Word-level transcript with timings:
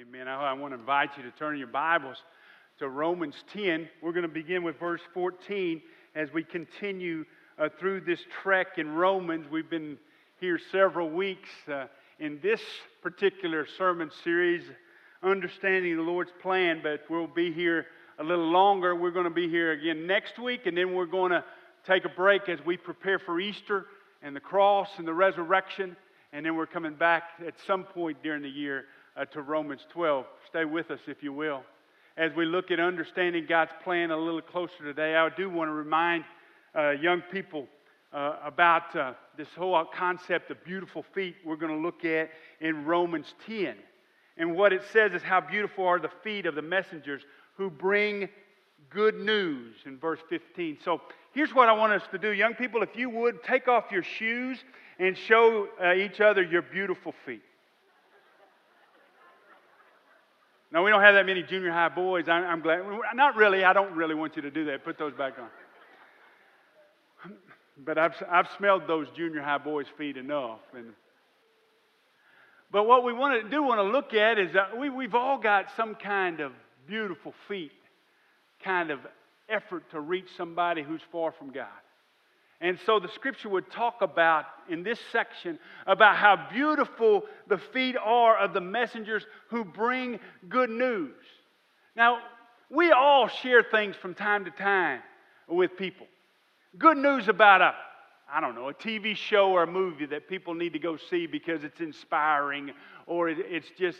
Amen. 0.00 0.28
I, 0.28 0.54
want 0.54 0.72
to 0.72 0.78
invite 0.78 1.10
you 1.18 1.24
to 1.24 1.30
turn 1.32 1.58
your 1.58 1.66
Bibles 1.66 2.16
to 2.78 2.88
Romans 2.88 3.34
10. 3.52 3.86
We're 4.00 4.12
going 4.12 4.22
to 4.22 4.28
begin 4.28 4.62
with 4.62 4.78
verse 4.78 5.02
14 5.12 5.82
as 6.14 6.32
we 6.32 6.42
continue 6.42 7.26
uh, 7.58 7.68
through 7.78 8.02
this 8.02 8.20
trek 8.42 8.78
in 8.78 8.92
Romans. 8.92 9.46
We've 9.50 9.68
been 9.68 9.98
here 10.38 10.58
several 10.72 11.10
weeks 11.10 11.50
uh, 11.70 11.86
in 12.18 12.38
this 12.42 12.62
particular 13.02 13.66
sermon 13.76 14.10
series, 14.24 14.62
Understanding 15.22 15.96
the 15.96 16.02
Lord's 16.02 16.32
Plan, 16.40 16.80
but 16.82 17.02
we'll 17.10 17.26
be 17.26 17.52
here 17.52 17.84
a 18.18 18.24
little 18.24 18.48
longer. 18.48 18.96
We're 18.96 19.10
going 19.10 19.24
to 19.24 19.30
be 19.30 19.50
here 19.50 19.72
again 19.72 20.06
next 20.06 20.38
week, 20.38 20.64
and 20.64 20.78
then 20.78 20.94
we're 20.94 21.04
going 21.04 21.32
to 21.32 21.44
take 21.86 22.06
a 22.06 22.10
break 22.10 22.48
as 22.48 22.58
we 22.64 22.78
prepare 22.78 23.18
for 23.18 23.38
Easter 23.38 23.84
and 24.22 24.34
the 24.34 24.40
cross 24.40 24.88
and 24.96 25.06
the 25.06 25.12
resurrection, 25.12 25.94
and 26.32 26.46
then 26.46 26.56
we're 26.56 26.64
coming 26.64 26.94
back 26.94 27.24
at 27.46 27.54
some 27.66 27.84
point 27.84 28.22
during 28.22 28.40
the 28.40 28.48
year 28.48 28.86
uh, 29.16 29.24
to 29.26 29.42
Romans 29.42 29.86
12. 29.90 30.24
Stay 30.48 30.64
with 30.64 30.90
us, 30.90 31.00
if 31.06 31.22
you 31.22 31.32
will. 31.32 31.62
As 32.16 32.32
we 32.34 32.44
look 32.44 32.70
at 32.70 32.80
understanding 32.80 33.46
God's 33.48 33.72
plan 33.82 34.10
a 34.10 34.16
little 34.16 34.42
closer 34.42 34.82
today, 34.82 35.16
I 35.16 35.28
do 35.30 35.48
want 35.48 35.68
to 35.68 35.72
remind 35.72 36.24
uh, 36.76 36.90
young 36.90 37.22
people 37.32 37.66
uh, 38.12 38.36
about 38.44 38.94
uh, 38.96 39.12
this 39.36 39.48
whole 39.56 39.84
concept 39.84 40.50
of 40.50 40.62
beautiful 40.64 41.04
feet 41.14 41.36
we're 41.44 41.56
going 41.56 41.74
to 41.74 41.80
look 41.80 42.04
at 42.04 42.30
in 42.60 42.84
Romans 42.84 43.34
10. 43.46 43.74
And 44.36 44.54
what 44.56 44.72
it 44.72 44.82
says 44.92 45.12
is 45.12 45.22
how 45.22 45.40
beautiful 45.40 45.86
are 45.86 45.98
the 45.98 46.10
feet 46.22 46.46
of 46.46 46.54
the 46.54 46.62
messengers 46.62 47.22
who 47.56 47.70
bring 47.70 48.28
good 48.88 49.14
news 49.16 49.76
in 49.86 49.98
verse 49.98 50.20
15. 50.28 50.78
So 50.84 51.00
here's 51.32 51.54
what 51.54 51.68
I 51.68 51.72
want 51.72 51.92
us 51.92 52.02
to 52.10 52.18
do. 52.18 52.30
Young 52.30 52.54
people, 52.54 52.82
if 52.82 52.96
you 52.96 53.10
would, 53.10 53.42
take 53.44 53.68
off 53.68 53.84
your 53.92 54.02
shoes 54.02 54.58
and 54.98 55.16
show 55.16 55.68
uh, 55.82 55.94
each 55.94 56.20
other 56.20 56.42
your 56.42 56.62
beautiful 56.62 57.14
feet. 57.24 57.42
Now, 60.72 60.84
we 60.84 60.90
don't 60.90 61.02
have 61.02 61.14
that 61.14 61.26
many 61.26 61.42
junior 61.42 61.72
high 61.72 61.88
boys. 61.88 62.28
I'm, 62.28 62.44
I'm 62.44 62.60
glad. 62.60 62.82
Not 63.14 63.34
really. 63.36 63.64
I 63.64 63.72
don't 63.72 63.94
really 63.94 64.14
want 64.14 64.36
you 64.36 64.42
to 64.42 64.50
do 64.50 64.66
that. 64.66 64.84
Put 64.84 64.98
those 64.98 65.12
back 65.14 65.34
on. 65.38 65.48
But 67.84 67.98
I've, 67.98 68.14
I've 68.30 68.48
smelled 68.56 68.86
those 68.86 69.08
junior 69.16 69.42
high 69.42 69.58
boys' 69.58 69.86
feet 69.98 70.16
enough. 70.16 70.60
And, 70.76 70.92
but 72.70 72.86
what 72.86 73.04
we 73.04 73.12
want 73.12 73.42
to 73.42 73.48
do 73.48 73.62
want 73.62 73.78
to 73.78 73.84
look 73.84 74.14
at 74.14 74.38
is 74.38 74.52
that 74.52 74.76
we, 74.78 74.90
we've 74.90 75.14
all 75.14 75.38
got 75.38 75.66
some 75.76 75.94
kind 75.94 76.40
of 76.40 76.52
beautiful 76.86 77.34
feet, 77.48 77.72
kind 78.62 78.90
of 78.90 79.00
effort 79.48 79.90
to 79.90 80.00
reach 80.00 80.28
somebody 80.36 80.82
who's 80.82 81.00
far 81.10 81.32
from 81.32 81.50
God. 81.50 81.66
And 82.60 82.78
so 82.84 83.00
the 83.00 83.08
scripture 83.08 83.48
would 83.48 83.70
talk 83.70 84.02
about 84.02 84.44
in 84.68 84.82
this 84.82 84.98
section 85.12 85.58
about 85.86 86.16
how 86.16 86.48
beautiful 86.52 87.24
the 87.48 87.58
feet 87.58 87.96
are 87.96 88.36
of 88.36 88.52
the 88.52 88.60
messengers 88.60 89.24
who 89.48 89.64
bring 89.64 90.20
good 90.48 90.68
news. 90.68 91.14
Now, 91.96 92.18
we 92.70 92.92
all 92.92 93.28
share 93.28 93.62
things 93.62 93.96
from 93.96 94.14
time 94.14 94.44
to 94.44 94.50
time 94.50 95.00
with 95.48 95.76
people. 95.76 96.06
Good 96.78 96.98
news 96.98 97.28
about 97.28 97.62
a 97.62 97.74
I 98.32 98.40
don't 98.40 98.54
know, 98.54 98.68
a 98.68 98.74
TV 98.74 99.16
show 99.16 99.50
or 99.50 99.64
a 99.64 99.66
movie 99.66 100.06
that 100.06 100.28
people 100.28 100.54
need 100.54 100.72
to 100.74 100.78
go 100.78 100.96
see 100.96 101.26
because 101.26 101.64
it's 101.64 101.80
inspiring 101.80 102.70
or 103.06 103.28
it's 103.28 103.66
just 103.76 103.98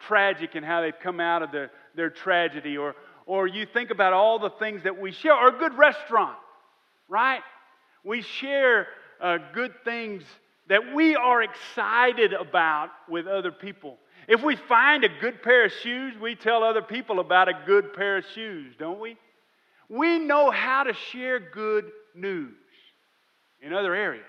tragic 0.00 0.54
in 0.54 0.62
how 0.62 0.80
they've 0.80 0.98
come 1.02 1.20
out 1.20 1.42
of 1.42 1.52
their, 1.52 1.70
their 1.94 2.08
tragedy. 2.08 2.78
Or, 2.78 2.94
or 3.26 3.46
you 3.46 3.66
think 3.66 3.90
about 3.90 4.14
all 4.14 4.38
the 4.38 4.50
things 4.50 4.84
that 4.84 4.98
we 4.98 5.12
share, 5.12 5.34
or 5.34 5.48
a 5.48 5.58
good 5.58 5.76
restaurant, 5.76 6.38
right? 7.06 7.42
We 8.06 8.22
share 8.22 8.86
uh, 9.20 9.38
good 9.52 9.72
things 9.84 10.22
that 10.68 10.94
we 10.94 11.16
are 11.16 11.42
excited 11.42 12.32
about 12.32 12.90
with 13.08 13.26
other 13.26 13.50
people. 13.50 13.98
If 14.28 14.44
we 14.44 14.54
find 14.54 15.02
a 15.02 15.08
good 15.08 15.42
pair 15.42 15.64
of 15.64 15.72
shoes, 15.82 16.14
we 16.20 16.36
tell 16.36 16.62
other 16.62 16.82
people 16.82 17.18
about 17.18 17.48
a 17.48 17.62
good 17.66 17.94
pair 17.94 18.18
of 18.18 18.24
shoes, 18.32 18.74
don't 18.78 19.00
we? 19.00 19.16
We 19.88 20.20
know 20.20 20.52
how 20.52 20.84
to 20.84 20.92
share 21.10 21.40
good 21.40 21.90
news 22.14 22.54
in 23.60 23.72
other 23.72 23.92
areas. 23.92 24.24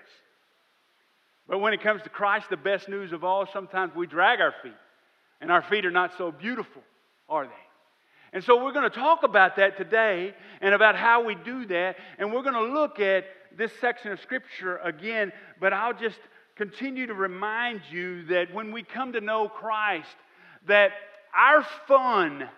But 1.48 1.60
when 1.60 1.74
it 1.74 1.82
comes 1.84 2.02
to 2.02 2.10
Christ, 2.10 2.50
the 2.50 2.58
best 2.58 2.90
news 2.90 3.14
of 3.14 3.24
all, 3.24 3.46
sometimes 3.54 3.94
we 3.96 4.08
drag 4.08 4.42
our 4.42 4.56
feet, 4.64 4.74
and 5.40 5.52
our 5.52 5.62
feet 5.62 5.86
are 5.86 5.92
not 5.92 6.14
so 6.18 6.32
beautiful, 6.32 6.82
are 7.30 7.46
they? 7.46 7.54
And 8.34 8.44
so 8.44 8.64
we're 8.64 8.74
going 8.74 8.90
to 8.90 8.96
talk 8.96 9.24
about 9.24 9.56
that 9.58 9.78
today 9.78 10.34
and 10.62 10.74
about 10.74 10.96
how 10.96 11.24
we 11.24 11.36
do 11.36 11.66
that. 11.68 11.96
And 12.18 12.34
we're 12.34 12.42
going 12.42 12.56
to 12.56 12.74
look 12.74 13.00
at 13.00 13.24
this 13.58 13.72
section 13.80 14.12
of 14.12 14.20
Scripture 14.22 14.78
again, 14.78 15.32
but 15.60 15.74
I'll 15.74 15.94
just 15.94 16.20
continue 16.56 17.08
to 17.08 17.14
remind 17.14 17.82
you 17.92 18.26
that 18.26 18.54
when 18.54 18.72
we 18.72 18.84
come 18.84 19.14
to 19.14 19.22
know 19.22 19.48
Christ, 19.48 20.16
that 20.68 20.92
our 21.36 21.66
fun 21.88 22.50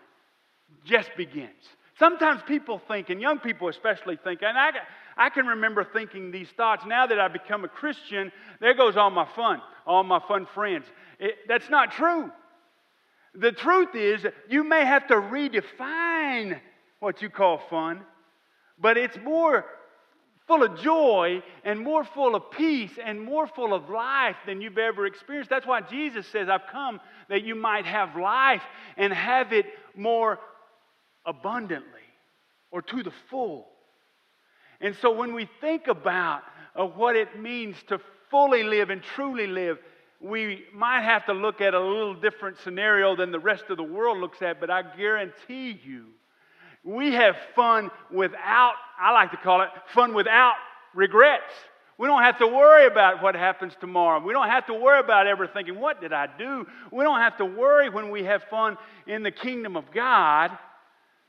just 0.86 1.10
begins. 1.18 1.50
Sometimes 1.98 2.42
people 2.48 2.82
think, 2.88 3.10
and 3.10 3.22
young 3.22 3.40
people 3.40 3.68
especially 3.68 4.18
think, 4.24 4.42
and 4.42 4.58
I, 4.58 4.72
I 5.18 5.30
can 5.30 5.46
remember 5.48 5.84
thinking 5.84 6.32
these 6.32 6.48
thoughts. 6.56 6.84
Now 6.88 7.06
that 7.08 7.20
I've 7.20 7.34
become 7.34 7.66
a 7.66 7.68
Christian, 7.68 8.32
there 8.62 8.74
goes 8.74 8.96
all 8.96 9.10
my 9.10 9.28
fun, 9.36 9.62
all 9.86 10.04
my 10.04 10.22
fun 10.26 10.48
friends. 10.56 10.86
It, 11.20 11.36
that's 11.48 11.70
not 11.70 11.92
true. 11.92 12.32
The 13.36 13.52
truth 13.52 13.96
is, 13.96 14.26
you 14.48 14.64
may 14.64 14.86
have 14.86 15.08
to 15.08 15.16
redefine 15.16 16.60
what 17.00 17.22
you 17.22 17.30
call 17.30 17.62
fun, 17.70 18.02
but 18.80 18.98
it's 18.98 19.18
more 19.24 19.66
full 20.50 20.64
of 20.64 20.80
joy 20.82 21.44
and 21.64 21.80
more 21.80 22.04
full 22.04 22.34
of 22.34 22.50
peace 22.50 22.92
and 23.02 23.22
more 23.22 23.46
full 23.46 23.72
of 23.72 23.88
life 23.90 24.36
than 24.48 24.62
you've 24.62 24.80
ever 24.80 25.06
experienced. 25.06 25.50
That's 25.50 25.66
why 25.66 25.82
Jesus 25.82 26.26
says, 26.28 26.50
I've 26.50 26.68
come 26.72 27.00
that 27.30 27.44
you 27.44 27.54
might 27.54 27.86
have 27.86 28.18
life 28.18 28.64
and 28.98 29.14
have 29.14 29.54
it 29.54 29.68
more 29.96 30.40
abundantly 31.24 31.86
or 32.72 32.82
to 32.82 33.04
the 33.04 33.14
full. 33.30 33.68
And 34.82 34.96
so 34.96 35.12
when 35.12 35.34
we 35.34 35.48
think 35.62 35.88
about 35.88 36.42
uh, 36.76 36.84
what 36.84 37.16
it 37.16 37.40
means 37.40 37.76
to 37.90 38.00
fully 38.32 38.64
live 38.64 38.90
and 38.90 39.04
truly 39.04 39.46
live, 39.46 39.78
we 40.20 40.64
might 40.74 41.02
have 41.02 41.28
to 41.28 41.34
look 41.34 41.62
at 41.62 41.76
a 41.76 41.80
little 41.80 42.16
different 42.16 42.58
scenario 42.64 43.16
than 43.16 43.32
the 43.32 43.40
rest 43.40 43.66
of 43.70 43.78
the 43.78 43.84
world 43.84 44.18
looks 44.18 44.42
at, 44.42 44.60
but 44.60 44.72
I 44.72 44.82
guarantee 44.98 45.80
you 45.86 46.08
we 46.90 47.14
have 47.14 47.36
fun 47.56 47.92
without, 48.12 48.74
I 49.00 49.12
like 49.12 49.32
to 49.32 49.38
call 49.38 49.62
it 49.62 49.70
fun 49.94 50.14
without 50.14 50.56
regrets. 50.96 51.54
We 52.00 52.08
don't 52.08 52.24
have 52.24 52.40
to 52.40 52.48
worry 52.48 52.88
about 52.88 53.22
what 53.22 53.36
happens 53.36 53.74
tomorrow. 53.80 54.24
We 54.24 54.34
don't 54.34 54.48
have 54.48 54.66
to 54.68 54.74
worry 54.74 55.00
about 55.00 55.28
ever 55.28 55.46
thinking, 55.48 55.80
what 55.80 56.02
did 56.02 56.14
I 56.14 56.28
do? 56.38 56.66
We 56.92 57.04
don't 57.04 57.20
have 57.20 57.38
to 57.38 57.46
worry 57.46 57.90
when 57.90 58.10
we 58.10 58.24
have 58.24 58.44
fun 58.50 58.78
in 59.06 59.22
the 59.22 59.32
kingdom 59.32 59.76
of 59.76 59.92
God 59.94 60.58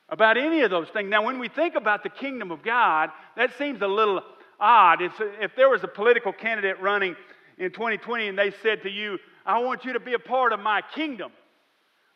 about 0.08 0.38
any 0.38 0.62
of 0.62 0.70
those 0.70 0.88
things. 0.88 1.10
Now, 1.10 1.24
when 1.24 1.38
we 1.38 1.48
think 1.48 1.74
about 1.74 2.04
the 2.04 2.08
kingdom 2.08 2.50
of 2.50 2.62
God, 2.62 3.10
that 3.36 3.50
seems 3.58 3.82
a 3.82 3.86
little 3.86 4.22
odd. 4.58 5.02
If, 5.02 5.12
if 5.40 5.56
there 5.56 5.68
was 5.68 5.84
a 5.84 5.88
political 5.88 6.32
candidate 6.32 6.80
running 6.80 7.16
in 7.58 7.70
2020 7.70 8.28
and 8.28 8.38
they 8.38 8.52
said 8.62 8.82
to 8.84 8.90
you, 8.90 9.18
I 9.44 9.58
want 9.58 9.84
you 9.84 9.92
to 9.92 10.00
be 10.00 10.14
a 10.14 10.18
part 10.18 10.52
of 10.52 10.60
my 10.60 10.82
kingdom, 10.94 11.32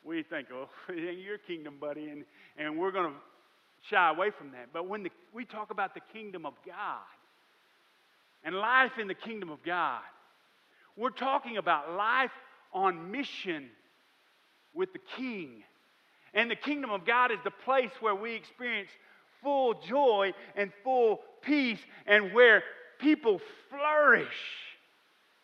we 0.03 0.23
think, 0.23 0.49
oh, 0.53 0.69
ain't 0.93 1.19
your 1.19 1.39
kingdom, 1.39 1.75
buddy. 1.81 2.09
And 2.09 2.25
and 2.57 2.79
we're 2.79 2.93
going 2.93 3.11
to 3.11 3.17
shy 3.91 4.11
away 4.11 4.31
from 4.31 4.53
that. 4.53 4.69
But 4.73 4.89
when 4.89 5.03
the, 5.03 5.11
we 5.33 5.45
talk 5.45 5.71
about 5.71 5.95
the 5.95 6.01
kingdom 6.13 6.47
of 6.47 6.55
God 6.67 7.03
and 8.43 8.55
life 8.55 8.93
in 9.01 9.09
the 9.09 9.15
kingdom 9.15 9.51
of 9.51 9.63
God, 9.65 10.01
we're 10.97 11.11
talking 11.11 11.57
about 11.57 11.93
life 11.93 12.31
on 12.73 13.11
mission 13.11 13.69
with 14.75 14.93
the 14.93 15.01
king. 15.17 15.63
And 16.33 16.51
the 16.51 16.57
kingdom 16.57 16.91
of 16.91 17.05
God 17.07 17.31
is 17.31 17.39
the 17.45 17.51
place 17.51 17.91
where 18.01 18.15
we 18.15 18.35
experience 18.35 18.91
full 19.43 19.75
joy 19.87 20.33
and 20.57 20.73
full 20.83 21.21
peace 21.43 21.79
and 22.07 22.33
where 22.33 22.63
people 22.99 23.41
flourish. 23.71 24.27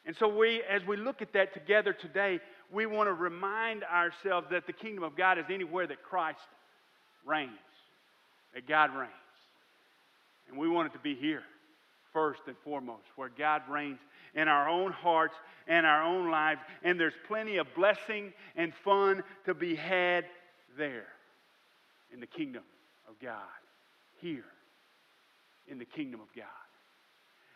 And 0.06 0.16
so 0.16 0.28
we 0.28 0.62
as 0.68 0.84
we 0.86 0.96
look 0.96 1.22
at 1.22 1.32
that 1.34 1.54
together 1.54 1.92
today, 1.92 2.40
we 2.72 2.86
want 2.86 3.08
to 3.08 3.12
remind 3.12 3.84
ourselves 3.84 4.48
that 4.50 4.66
the 4.66 4.72
kingdom 4.72 5.04
of 5.04 5.16
God 5.16 5.38
is 5.38 5.44
anywhere 5.50 5.86
that 5.86 6.02
Christ 6.02 6.38
reigns, 7.25 7.50
that 8.55 8.67
God 8.67 8.94
reigns. 8.94 9.11
And 10.49 10.58
we 10.58 10.69
want 10.69 10.87
it 10.87 10.93
to 10.94 10.99
be 10.99 11.14
here, 11.14 11.43
first 12.12 12.43
and 12.47 12.56
foremost, 12.64 13.05
where 13.17 13.31
God 13.37 13.62
reigns 13.69 14.00
in 14.35 14.49
our 14.49 14.69
own 14.69 14.93
hearts 14.93 15.37
and 15.69 15.87
our 15.87 16.02
own 16.02 16.31
lives. 16.31 16.61
And 16.82 16.99
there's 16.99 17.14
plenty 17.29 17.58
of 17.58 17.67
blessing 17.75 18.32
and 18.56 18.73
fun 18.85 19.23
to 19.44 19.55
be 19.55 19.75
had 19.75 20.25
there 20.76 21.06
in 22.12 22.20
the 22.20 22.26
kingdom 22.26 22.64
of 23.08 23.19
God, 23.20 23.37
here 24.20 24.44
in 25.69 25.79
the 25.79 25.85
kingdom 25.85 26.20
of 26.20 26.29
God. 26.37 26.46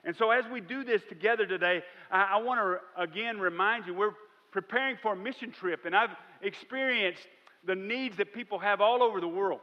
And 0.05 0.15
so, 0.15 0.31
as 0.31 0.45
we 0.53 0.61
do 0.61 0.85
this 0.85 1.03
together 1.09 1.47
today, 1.47 1.83
I, 2.11 2.35
I 2.35 2.37
want 2.37 2.61
to 2.61 3.03
again 3.03 3.39
remind 3.41 3.87
you 3.87 3.95
we're 3.95 4.13
preparing 4.53 4.97
for 5.03 5.15
a 5.15 5.17
mission 5.17 5.51
trip, 5.51 5.87
and 5.87 5.97
I've 5.97 6.15
experienced 6.43 7.27
the 7.67 7.75
needs 7.75 8.17
that 8.19 8.33
people 8.35 8.59
have 8.59 8.81
all 8.81 9.03
over 9.03 9.21
the 9.21 9.29
world. 9.29 9.61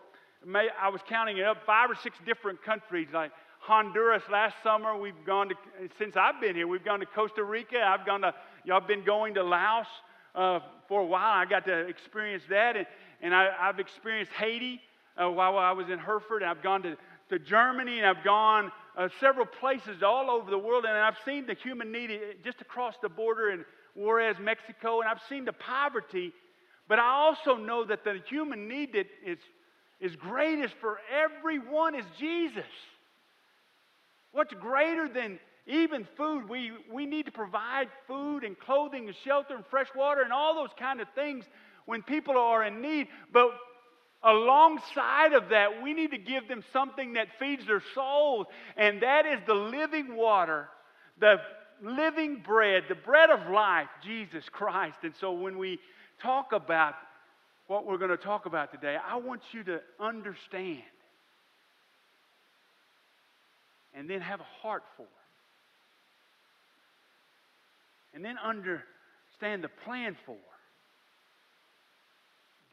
I 0.56 0.90
was 0.90 1.02
counting 1.08 1.38
it 1.38 1.46
up, 1.46 1.66
five 1.66 1.90
or 1.90 1.96
six 1.96 2.18
different 2.26 2.64
countries, 2.64 3.08
like 3.14 3.32
Honduras 3.60 4.24
last 4.32 4.56
summer. 4.64 4.98
We've 4.98 5.26
gone 5.26 5.50
to, 5.50 5.56
since 5.98 6.16
I've 6.18 6.42
been 6.42 6.56
here, 6.56 6.68
we've 6.68 6.84
gone 6.84 7.00
to 7.00 7.06
Costa 7.06 7.44
Rica. 7.44 7.80
I've 7.80 8.06
gone 8.06 8.22
to, 8.22 8.34
y'all 8.66 8.80
been 8.82 9.04
going 9.04 9.36
to 9.36 9.44
Laos. 9.44 9.88
uh, 10.36 10.60
for 10.88 11.02
a 11.02 11.06
while. 11.06 11.32
I 11.32 11.46
got 11.46 11.66
to 11.66 11.88
experience 11.88 12.44
that, 12.50 12.76
and, 12.76 12.86
and 13.22 13.36
I, 13.36 13.52
have 13.58 13.80
experienced 13.80 14.32
Haiti 14.34 14.82
uh, 15.22 15.30
while 15.30 15.58
I 15.58 15.72
was 15.72 15.90
in 15.90 16.00
Hereford. 16.00 16.42
And 16.42 16.52
I've 16.52 16.64
gone 16.64 16.84
to, 16.84 16.98
to 17.30 17.40
Germany, 17.40 18.00
and 18.00 18.08
I've 18.08 18.24
gone 18.24 18.72
uh, 18.98 19.10
several 19.20 19.46
places 19.46 20.04
all 20.04 20.30
over 20.30 20.50
the 20.50 20.58
world, 20.58 20.86
and 20.86 20.98
I've 20.98 21.18
seen 21.26 21.46
the 21.46 21.54
human 21.54 21.92
need 21.92 22.12
just 22.44 22.62
across 22.62 22.96
the 23.02 23.10
border 23.10 23.52
in 23.52 23.66
Juarez, 23.96 24.38
Mexico, 24.40 25.02
and 25.02 25.10
I've 25.10 25.22
seen 25.28 25.46
the 25.46 25.54
poverty. 25.54 26.34
But 26.88 27.00
I 27.00 27.10
also 27.10 27.56
know 27.56 27.86
that 27.86 28.04
the 28.04 28.22
human 28.28 28.68
need 28.68 28.94
that 28.94 29.08
is, 29.26 29.38
is 30.02 30.16
greatest 30.16 30.74
for 30.82 30.98
everyone 31.10 31.96
is 31.96 32.06
Jesus. 32.20 32.66
What's 34.32 34.54
greater 34.56 35.08
than 35.08 35.40
even 35.68 36.08
food? 36.18 36.50
We, 36.50 36.72
we 36.92 37.06
need 37.06 37.28
to 37.28 37.32
provide 37.32 37.88
food 38.08 38.44
and 38.44 38.60
clothing 38.60 39.08
and 39.08 39.16
shelter 39.24 39.56
and 39.56 39.64
fresh 39.70 39.88
water 39.96 40.22
and 40.24 40.34
all 40.34 40.56
those 40.56 40.72
kind 40.78 41.00
of 41.02 41.08
things 41.14 41.46
when 41.86 42.02
people 42.02 42.36
are 42.38 42.64
in 42.64 42.82
need. 42.82 43.08
But 43.32 43.52
alongside 44.24 45.34
of 45.34 45.50
that, 45.50 45.84
we 45.84 45.94
need 45.94 46.12
to 46.12 46.18
give 46.18 46.48
them 46.48 46.64
something 46.74 47.14
that 47.14 47.28
feeds 47.40 47.66
their 47.68 47.84
souls, 47.94 48.48
and 48.78 49.04
that 49.04 49.26
is 49.26 49.40
the 49.46 49.54
living 49.54 50.16
water, 50.16 50.68
the 51.20 51.38
living 51.84 52.42
bread, 52.46 52.86
the 52.90 52.96
bread 52.96 53.30
of 53.30 53.52
life, 53.52 53.88
Jesus 54.04 54.46
Christ. 54.52 54.98
And 55.04 55.14
so 55.20 55.32
when 55.32 55.58
we 55.58 55.80
talk 56.22 56.54
about 56.54 56.96
what 57.72 57.88
we're 57.88 57.98
going 57.98 58.12
to 58.12 58.18
talk 58.18 58.46
about 58.46 58.70
today, 58.70 58.98
I 59.10 59.16
want 59.16 59.42
you 59.54 59.64
to 59.64 59.80
understand 59.98 60.82
and 63.96 64.10
then 64.10 64.20
have 64.20 64.42
a 64.42 64.46
heart 64.62 64.84
for. 64.98 65.06
And 68.14 68.26
then 68.26 68.36
understand 68.44 69.64
the 69.64 69.70
plan 69.86 70.18
for 70.26 70.36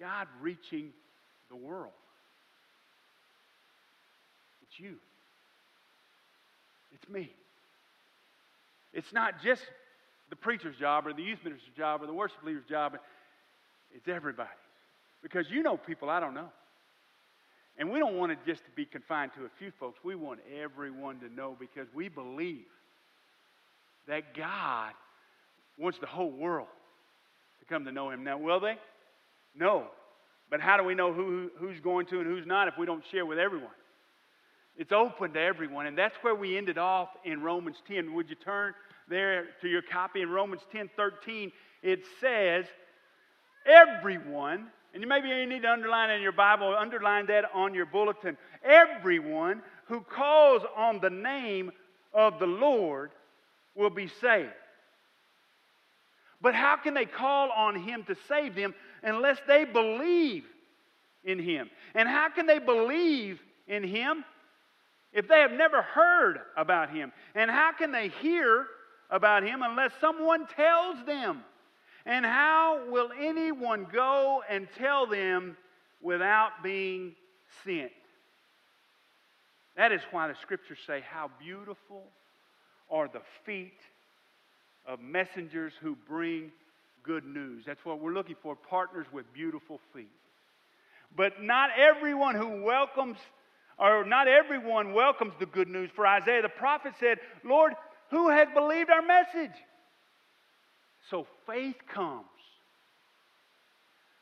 God 0.00 0.26
reaching 0.40 0.90
the 1.48 1.54
world. 1.54 1.92
It's 4.62 4.80
you. 4.80 4.96
It's 6.92 7.08
me. 7.08 7.30
It's 8.92 9.12
not 9.12 9.40
just 9.44 9.62
the 10.28 10.36
preacher's 10.36 10.76
job 10.76 11.06
or 11.06 11.12
the 11.12 11.22
youth 11.22 11.38
minister's 11.44 11.76
job 11.76 12.02
or 12.02 12.08
the 12.08 12.12
worship 12.12 12.42
leader's 12.42 12.66
job. 12.68 12.98
It's 13.94 14.08
everybody's. 14.08 14.67
Because 15.22 15.50
you 15.50 15.62
know 15.62 15.76
people 15.76 16.10
I 16.10 16.20
don't 16.20 16.34
know. 16.34 16.48
And 17.78 17.90
we 17.90 18.00
don't 18.00 18.16
want 18.16 18.32
it 18.32 18.38
just 18.44 18.64
to 18.64 18.70
be 18.72 18.84
confined 18.84 19.32
to 19.36 19.44
a 19.44 19.48
few 19.58 19.70
folks. 19.78 20.00
We 20.02 20.16
want 20.16 20.40
everyone 20.60 21.20
to 21.20 21.28
know 21.32 21.56
because 21.58 21.86
we 21.94 22.08
believe 22.08 22.66
that 24.08 24.34
God 24.34 24.92
wants 25.78 25.98
the 25.98 26.06
whole 26.06 26.30
world 26.30 26.66
to 27.60 27.66
come 27.66 27.84
to 27.84 27.92
know 27.92 28.10
Him. 28.10 28.24
Now, 28.24 28.36
will 28.36 28.58
they? 28.58 28.76
No. 29.54 29.86
But 30.50 30.60
how 30.60 30.76
do 30.76 30.82
we 30.82 30.94
know 30.94 31.12
who, 31.12 31.50
who's 31.58 31.78
going 31.80 32.06
to 32.06 32.20
and 32.20 32.26
who's 32.26 32.46
not 32.46 32.68
if 32.68 32.74
we 32.78 32.86
don't 32.86 33.04
share 33.12 33.26
with 33.26 33.38
everyone? 33.38 33.70
It's 34.76 34.92
open 34.92 35.32
to 35.32 35.40
everyone. 35.40 35.86
And 35.86 35.98
that's 35.98 36.16
where 36.22 36.34
we 36.34 36.56
ended 36.56 36.78
off 36.78 37.08
in 37.24 37.42
Romans 37.42 37.76
10. 37.86 38.14
Would 38.14 38.30
you 38.30 38.36
turn 38.36 38.74
there 39.08 39.46
to 39.60 39.68
your 39.68 39.82
copy 39.82 40.22
in 40.22 40.30
Romans 40.30 40.62
10 40.72 40.90
13? 40.96 41.52
It 41.82 42.04
says, 42.20 42.64
Everyone 43.68 44.68
and 44.94 45.06
maybe 45.06 45.28
you 45.28 45.46
need 45.46 45.62
to 45.62 45.70
underline 45.70 46.10
in 46.10 46.22
your 46.22 46.32
Bible, 46.32 46.74
underline 46.76 47.26
that 47.26 47.44
on 47.54 47.74
your 47.74 47.86
bulletin. 47.86 48.36
Everyone 48.64 49.62
who 49.86 50.00
calls 50.00 50.62
on 50.76 51.00
the 51.00 51.10
name 51.10 51.70
of 52.12 52.38
the 52.38 52.46
Lord 52.46 53.10
will 53.74 53.90
be 53.90 54.08
saved. 54.20 54.50
But 56.40 56.54
how 56.54 56.76
can 56.76 56.94
they 56.94 57.04
call 57.04 57.50
on 57.50 57.76
Him 57.76 58.04
to 58.04 58.16
save 58.28 58.54
them 58.54 58.74
unless 59.02 59.38
they 59.46 59.64
believe 59.64 60.44
in 61.24 61.38
Him? 61.38 61.68
And 61.94 62.08
how 62.08 62.28
can 62.30 62.46
they 62.46 62.58
believe 62.58 63.40
in 63.66 63.84
Him 63.84 64.24
if 65.12 65.28
they 65.28 65.40
have 65.40 65.52
never 65.52 65.82
heard 65.82 66.38
about 66.56 66.90
Him? 66.90 67.12
And 67.34 67.50
how 67.50 67.72
can 67.72 67.92
they 67.92 68.08
hear 68.08 68.66
about 69.10 69.42
Him 69.42 69.62
unless 69.62 69.92
someone 70.00 70.46
tells 70.46 71.04
them? 71.06 71.42
And 72.08 72.25
how 72.25 72.81
will 72.88 73.10
anyone 73.20 73.87
go 73.93 74.43
and 74.49 74.66
tell 74.78 75.06
them 75.06 75.58
without 76.00 76.62
being 76.62 77.14
sent? 77.64 77.93
That 79.76 79.93
is 79.93 80.00
why 80.10 80.28
the 80.28 80.34
scriptures 80.40 80.78
say, 80.87 81.05
How 81.06 81.31
beautiful 81.38 82.05
are 82.90 83.08
the 83.08 83.20
feet 83.44 83.78
of 84.87 85.00
messengers 85.00 85.75
who 85.82 85.99
bring 86.08 86.50
good 87.02 87.26
news. 87.26 87.64
That's 87.66 87.84
what 87.84 88.00
we're 88.00 88.14
looking 88.14 88.37
for 88.43 88.56
partners 88.56 89.06
with 89.12 89.31
beautiful 89.34 89.78
feet. 89.94 90.08
But 91.14 91.43
not 91.43 91.69
everyone 91.78 92.37
who 92.37 92.62
welcomes, 92.62 93.19
or 93.78 94.06
not 94.06 94.28
everyone 94.28 94.94
welcomes 94.94 95.34
the 95.38 95.46
good 95.46 95.69
news. 95.69 95.90
For 95.94 96.06
Isaiah 96.06 96.40
the 96.40 96.49
prophet 96.49 96.94
said, 96.99 97.19
Lord, 97.44 97.75
who 98.11 98.31
has 98.31 98.49
believed 98.54 98.88
our 98.88 99.02
message? 99.02 99.56
So 101.10 101.26
faith 101.46 101.76
comes 101.93 102.26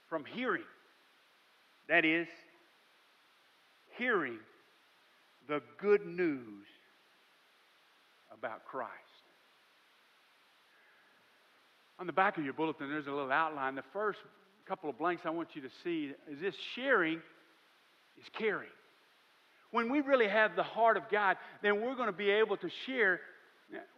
from 0.09 0.25
hearing. 0.25 0.63
That 1.89 2.05
is, 2.05 2.27
hearing 3.97 4.39
the 5.49 5.63
good 5.81 6.07
news 6.07 6.67
about 8.37 8.65
Christ. 8.65 8.93
On 11.99 12.07
the 12.07 12.13
back 12.13 12.37
of 12.37 12.45
your 12.45 12.53
bulletin, 12.53 12.89
there's 12.89 13.07
a 13.07 13.11
little 13.11 13.33
outline. 13.33 13.75
The 13.75 13.83
first 13.93 14.19
couple 14.69 14.91
of 14.91 14.99
blanks 14.99 15.23
I 15.25 15.31
want 15.31 15.51
you 15.55 15.63
to 15.63 15.71
see 15.83 16.13
is 16.31 16.41
this 16.41 16.55
sharing 16.75 17.19
is 18.19 18.25
caring. 18.39 18.69
When 19.71 19.91
we 19.91 20.01
really 20.01 20.29
have 20.29 20.57
the 20.57 20.63
heart 20.63 20.97
of 20.97 21.05
God, 21.11 21.37
then 21.63 21.81
we're 21.81 21.95
going 21.95 22.09
to 22.09 22.17
be 22.17 22.31
able 22.31 22.57
to 22.59 22.69
share 22.87 23.21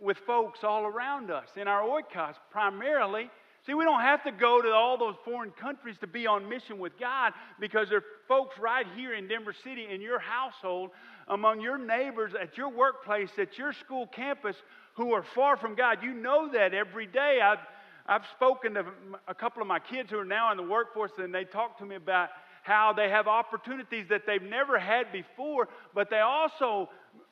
with 0.01 0.17
folks 0.27 0.61
all 0.63 0.85
around 0.85 1.31
us. 1.31 1.49
In 1.57 1.69
our 1.69 1.83
oikos, 1.83 2.35
primarily, 2.51 3.31
see, 3.67 3.75
we 3.75 3.85
don't 3.85 4.01
have 4.01 4.23
to 4.25 4.33
go 4.33 4.63
to 4.63 4.71
all 4.71 4.97
those 4.97 5.17
foreign 5.25 5.51
countries 5.51 5.97
to 6.01 6.07
be 6.07 6.27
on 6.27 6.49
mission 6.49 6.79
with 6.79 6.99
God 6.99 7.33
because 7.61 7.89
there 7.89 7.99
are 7.99 8.05
folks 8.27 8.59
right 8.59 8.87
here 8.97 9.15
in 9.15 9.29
Denver 9.29 9.55
City, 9.65 9.87
in 9.91 10.01
your 10.01 10.19
household, 10.19 10.91
among 11.29 11.61
your 11.61 11.79
neighbors, 11.79 12.33
at 12.41 12.57
your 12.57 12.71
workplace, 12.71 13.31
at 13.39 13.59
your 13.59 13.73
school 13.73 14.07
campus, 14.07 14.57
who 14.95 15.13
are 15.13 15.25
far 15.35 15.57
from 15.57 15.75
God. 15.75 15.99
You 16.03 16.15
know 16.15 16.51
that 16.53 16.75
every 16.75 17.07
day. 17.07 17.41
I've, 17.43 17.59
I've 18.07 18.25
spoken 18.37 18.75
to 18.75 18.87
a 19.29 19.35
couple 19.35 19.61
of 19.61 19.69
my 19.69 19.79
kids 19.79 20.11
who 20.11 20.19
are 20.19 20.25
now 20.25 20.51
in 20.51 20.57
the 20.57 20.63
workforce, 20.63 21.13
and 21.19 21.35
they 21.35 21.45
talk 21.45 21.79
to 21.79 21.85
me 21.85 21.97
about 21.97 22.31
how 22.63 22.93
they 22.93 23.09
have 23.09 23.27
opportunities 23.27 24.07
that 24.11 24.23
they've 24.27 24.43
never 24.43 24.79
had 24.79 25.11
before, 25.11 25.69
but 25.95 26.11
they 26.11 26.21
also 26.21 26.89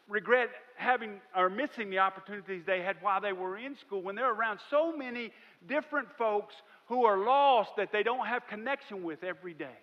regret 0.09 0.51
having 0.77 1.21
or 1.35 1.49
missing 1.49 1.91
the 1.91 1.99
opportunities 1.99 2.63
they 2.67 2.83
had 2.83 2.97
while 3.01 3.21
they 3.21 3.33
were 3.33 3.59
in 3.59 3.77
school 3.77 4.03
when 4.03 4.15
they're 4.15 4.33
around 4.33 4.61
so 4.71 4.97
many 4.97 5.33
different 5.69 6.09
folks 6.17 6.55
who 6.87 7.05
are 7.05 7.19
lost 7.19 7.71
that 7.77 7.91
they 7.93 8.03
don't 8.03 8.27
have 8.27 8.47
connection 8.47 9.03
with 9.03 9.25
every 9.25 9.55
day. 9.55 9.79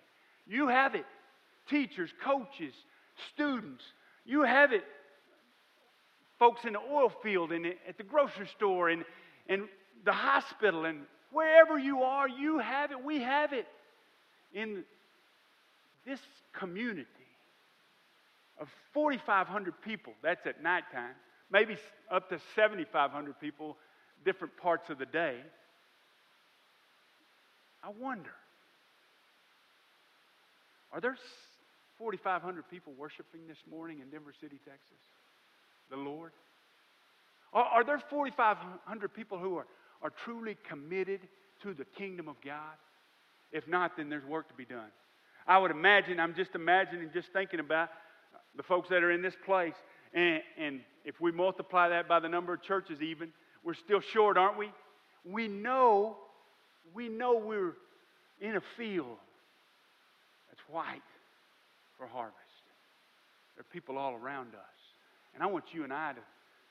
You 0.46 0.68
have 0.68 0.94
it. 0.94 1.04
Teachers, 1.68 2.10
coaches, 2.22 2.74
students. 3.34 3.84
You 4.24 4.42
have 4.42 4.72
it. 4.72 4.84
Folks 6.38 6.64
in 6.64 6.72
the 6.72 6.80
oil 6.80 7.12
field 7.22 7.52
and 7.52 7.66
at 7.66 7.96
the 7.98 8.02
grocery 8.02 8.48
store 8.56 8.88
and, 8.88 9.04
and 9.48 9.64
the 10.04 10.12
hospital 10.12 10.84
and 10.84 11.00
wherever 11.32 11.78
you 11.78 12.02
are, 12.02 12.28
you 12.28 12.58
have 12.58 12.90
it. 12.92 13.02
We 13.02 13.20
have 13.20 13.52
it 13.52 13.66
in 14.52 14.84
this 16.06 16.20
community 16.52 17.08
of 18.58 18.68
4,500 18.92 19.80
people. 19.82 20.12
That's 20.22 20.46
at 20.46 20.62
nighttime. 20.62 21.14
Maybe 21.50 21.76
up 22.10 22.28
to 22.30 22.38
7,500 22.54 23.40
people, 23.40 23.76
different 24.24 24.56
parts 24.56 24.90
of 24.90 24.98
the 24.98 25.06
day. 25.06 25.38
I 27.82 27.90
wonder 28.00 28.30
are 30.92 31.00
there 31.00 31.16
4,500 31.98 32.70
people 32.70 32.92
worshiping 32.96 33.40
this 33.48 33.58
morning 33.68 33.98
in 34.00 34.10
Denver 34.10 34.32
City, 34.40 34.60
Texas? 34.64 35.02
The 35.90 35.96
Lord? 35.96 36.30
Are, 37.52 37.64
are 37.64 37.84
there 37.84 37.98
4,500 37.98 39.12
people 39.12 39.38
who 39.38 39.56
are, 39.56 39.66
are 40.02 40.12
truly 40.24 40.56
committed 40.68 41.20
to 41.62 41.74
the 41.74 41.84
kingdom 41.84 42.28
of 42.28 42.36
God? 42.44 42.76
If 43.50 43.66
not, 43.66 43.96
then 43.96 44.08
there's 44.08 44.24
work 44.24 44.48
to 44.48 44.54
be 44.54 44.64
done. 44.64 44.90
I 45.46 45.58
would 45.58 45.72
imagine, 45.72 46.20
I'm 46.20 46.34
just 46.34 46.54
imagining, 46.54 47.10
just 47.12 47.32
thinking 47.32 47.60
about 47.60 47.90
the 48.56 48.62
folks 48.62 48.88
that 48.88 49.02
are 49.02 49.10
in 49.10 49.22
this 49.22 49.34
place. 49.44 49.74
And, 50.12 50.40
and 50.58 50.80
if 51.04 51.20
we 51.20 51.32
multiply 51.32 51.88
that 51.88 52.08
by 52.08 52.20
the 52.20 52.28
number 52.28 52.54
of 52.54 52.62
churches, 52.62 53.00
even, 53.02 53.32
we're 53.62 53.74
still 53.74 54.00
short, 54.00 54.36
aren't 54.36 54.58
we? 54.58 54.70
We 55.24 55.48
know, 55.48 56.16
we 56.94 57.08
know 57.08 57.38
we're 57.38 57.74
in 58.40 58.56
a 58.56 58.62
field 58.76 59.16
that's 60.48 60.60
white 60.68 61.02
for 61.98 62.06
harvest. 62.06 62.38
There 63.56 63.62
are 63.62 63.72
people 63.72 63.98
all 63.98 64.14
around 64.14 64.54
us. 64.54 64.60
And 65.34 65.42
I 65.42 65.46
want 65.46 65.64
you 65.72 65.84
and 65.84 65.92
I 65.92 66.12
to 66.12 66.20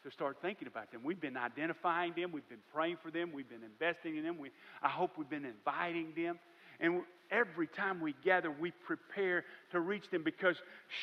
to 0.04 0.12
start 0.12 0.38
thinking 0.42 0.68
about 0.68 0.92
them. 0.92 1.02
We've 1.04 1.20
been 1.20 1.38
identifying 1.38 2.14
them, 2.16 2.32
we've 2.32 2.48
been 2.50 2.64
praying 2.74 2.98
for 3.02 3.10
them, 3.10 3.32
we've 3.34 3.50
been 3.50 3.64
investing 3.64 4.18
in 4.18 4.24
them. 4.24 4.38
We, 4.38 4.52
I 4.82 4.90
hope 4.90 5.12
we've 5.18 5.30
been 5.30 5.46
inviting 5.46 6.14
them. 6.16 6.40
And 6.80 7.02
every 7.34 7.68
time 7.68 8.00
we 8.00 8.16
gather, 8.24 8.52
we 8.52 8.72
prepare 8.72 9.44
to 9.72 9.80
reach 9.80 10.10
them 10.12 10.24
because 10.24 10.56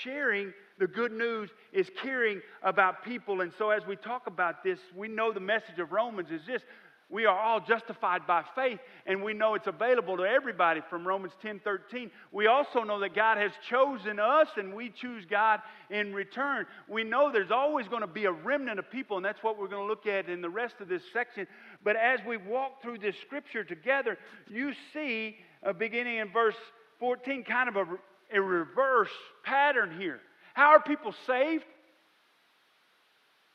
sharing 0.03 0.53
the 0.79 0.87
good 0.87 1.13
news 1.13 1.51
is 1.73 1.91
caring 2.03 2.41
about 2.63 3.05
people. 3.05 3.41
And 3.41 3.53
so, 3.59 3.71
as 3.71 3.85
we 3.87 3.97
talk 3.97 4.27
about 4.27 4.63
this, 4.65 4.79
we 4.97 5.09
know 5.09 5.33
the 5.33 5.41
message 5.41 5.79
of 5.79 5.93
Romans 5.93 6.31
is 6.31 6.47
this 6.47 6.63
we 7.11 7.27
are 7.27 7.39
all 7.39 7.61
justified 7.61 8.25
by 8.27 8.45
faith, 8.55 8.79
and 9.05 9.23
we 9.23 9.35
know 9.35 9.55
it's 9.55 9.67
available 9.67 10.17
to 10.19 10.23
everybody 10.23 10.81
from 10.89 11.07
Romans 11.07 11.33
10 11.43 11.59
13. 11.59 12.09
We 12.31 12.47
also 12.47 12.85
know 12.85 13.01
that 13.01 13.17
God 13.17 13.37
has 13.37 13.51
chosen 13.69 14.21
us, 14.21 14.47
and 14.57 14.73
we 14.73 14.91
choose 14.91 15.25
God 15.29 15.61
in 15.91 16.15
return. 16.15 16.67
We 16.89 17.03
know 17.03 17.33
there's 17.33 17.51
always 17.51 17.89
going 17.89 18.03
to 18.03 18.07
be 18.07 18.27
a 18.27 18.33
remnant 18.33 18.79
of 18.79 18.89
people, 18.91 19.17
and 19.17 19.27
that's 19.27 19.43
what 19.43 19.59
we're 19.59 19.69
going 19.69 19.83
to 19.83 19.89
look 19.89 20.07
at 20.07 20.29
in 20.29 20.41
the 20.41 20.49
rest 20.49 20.77
of 20.81 20.89
this 20.89 21.03
section. 21.13 21.49
But 21.83 21.97
as 21.97 22.21
we 22.25 22.37
walk 22.37 22.81
through 22.81 22.99
this 22.99 23.17
scripture 23.27 23.65
together, 23.65 24.17
you 24.49 24.73
see, 24.93 25.37
uh, 25.65 25.73
beginning 25.73 26.19
in 26.19 26.31
verse 26.31 26.57
14, 26.99 27.45
kind 27.45 27.69
of 27.69 27.77
a, 27.77 27.87
a 28.35 28.41
reverse 28.41 29.11
pattern 29.45 29.99
here. 29.99 30.21
How 30.55 30.69
are 30.69 30.83
people 30.83 31.15
saved? 31.27 31.65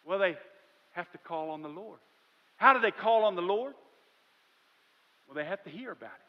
Well, 0.06 0.20
they 0.20 0.36
have 0.94 1.12
to 1.12 1.18
call 1.18 1.50
on 1.52 1.62
the 1.62 1.70
Lord. 1.70 2.00
How 2.58 2.74
do 2.74 2.80
they 2.80 2.92
call 2.92 3.26
on 3.26 3.36
the 3.36 3.42
Lord? 3.42 3.74
Well, 5.28 5.36
they 5.36 5.46
have 5.46 5.64
to 5.64 5.70
hear 5.70 5.92
about 5.92 6.10
Him. 6.10 6.26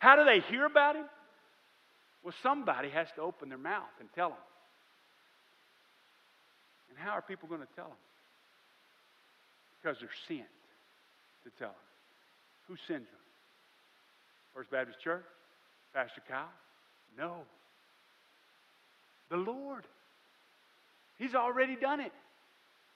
How 0.00 0.16
do 0.16 0.24
they 0.24 0.40
hear 0.40 0.64
about 0.64 0.96
Him? 0.96 1.04
Well, 2.24 2.34
somebody 2.42 2.90
has 2.90 3.08
to 3.16 3.22
open 3.22 3.48
their 3.48 3.58
mouth 3.58 3.88
and 4.00 4.08
tell 4.14 4.30
them. 4.30 4.38
And 6.90 6.98
how 6.98 7.10
are 7.12 7.22
people 7.22 7.48
going 7.48 7.60
to 7.60 7.74
tell 7.76 7.88
them? 7.88 8.02
Because 9.80 9.98
they're 10.00 10.08
sent 10.26 10.48
to 11.44 11.50
tell 11.58 11.68
them. 11.68 11.76
Who 12.68 12.76
sends 12.88 13.06
them? 13.06 13.27
First 14.54 14.70
Baptist 14.70 15.00
Church? 15.00 15.24
Pastor 15.94 16.22
Kyle? 16.28 16.48
No. 17.16 17.38
The 19.30 19.36
Lord. 19.36 19.84
He's 21.18 21.34
already 21.34 21.76
done 21.76 22.00
it. 22.00 22.12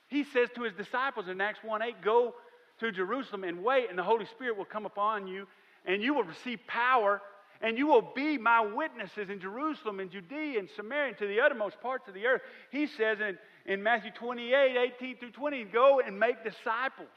He 0.09 0.25
says 0.25 0.49
to 0.55 0.63
his 0.63 0.75
disciples 0.75 1.29
in 1.29 1.41
Acts 1.41 1.61
1 1.65 1.83
8, 1.83 2.03
Go 2.03 2.35
to 2.81 2.93
Jerusalem 2.93 3.45
and 3.45 3.65
wait, 3.65 3.89
and 3.91 3.99
the 3.99 4.03
Holy 4.03 4.27
Spirit 4.27 4.57
will 4.57 4.65
come 4.65 4.87
upon 4.87 5.27
you, 5.27 5.47
and 5.87 6.03
you 6.03 6.15
will 6.15 6.25
receive 6.25 6.61
power, 6.67 7.21
and 7.61 7.79
you 7.79 7.87
will 7.87 8.13
be 8.15 8.39
my 8.39 8.61
witnesses 8.61 9.31
in 9.31 9.41
Jerusalem 9.41 10.01
and 10.01 10.11
Judea 10.11 10.59
and 10.59 10.69
Samaria 10.77 11.09
and 11.09 11.19
to 11.19 11.27
the 11.27 11.41
uttermost 11.41 11.81
parts 11.81 12.09
of 12.09 12.15
the 12.15 12.27
earth. 12.27 12.43
He 12.71 12.87
says 12.87 13.19
in, 13.21 13.39
in 13.67 13.83
Matthew 13.83 14.11
28 14.11 14.77
18 14.97 15.17
through 15.17 15.31
20, 15.31 15.65
Go 15.65 16.01
and 16.05 16.19
make 16.19 16.45
disciples 16.45 17.09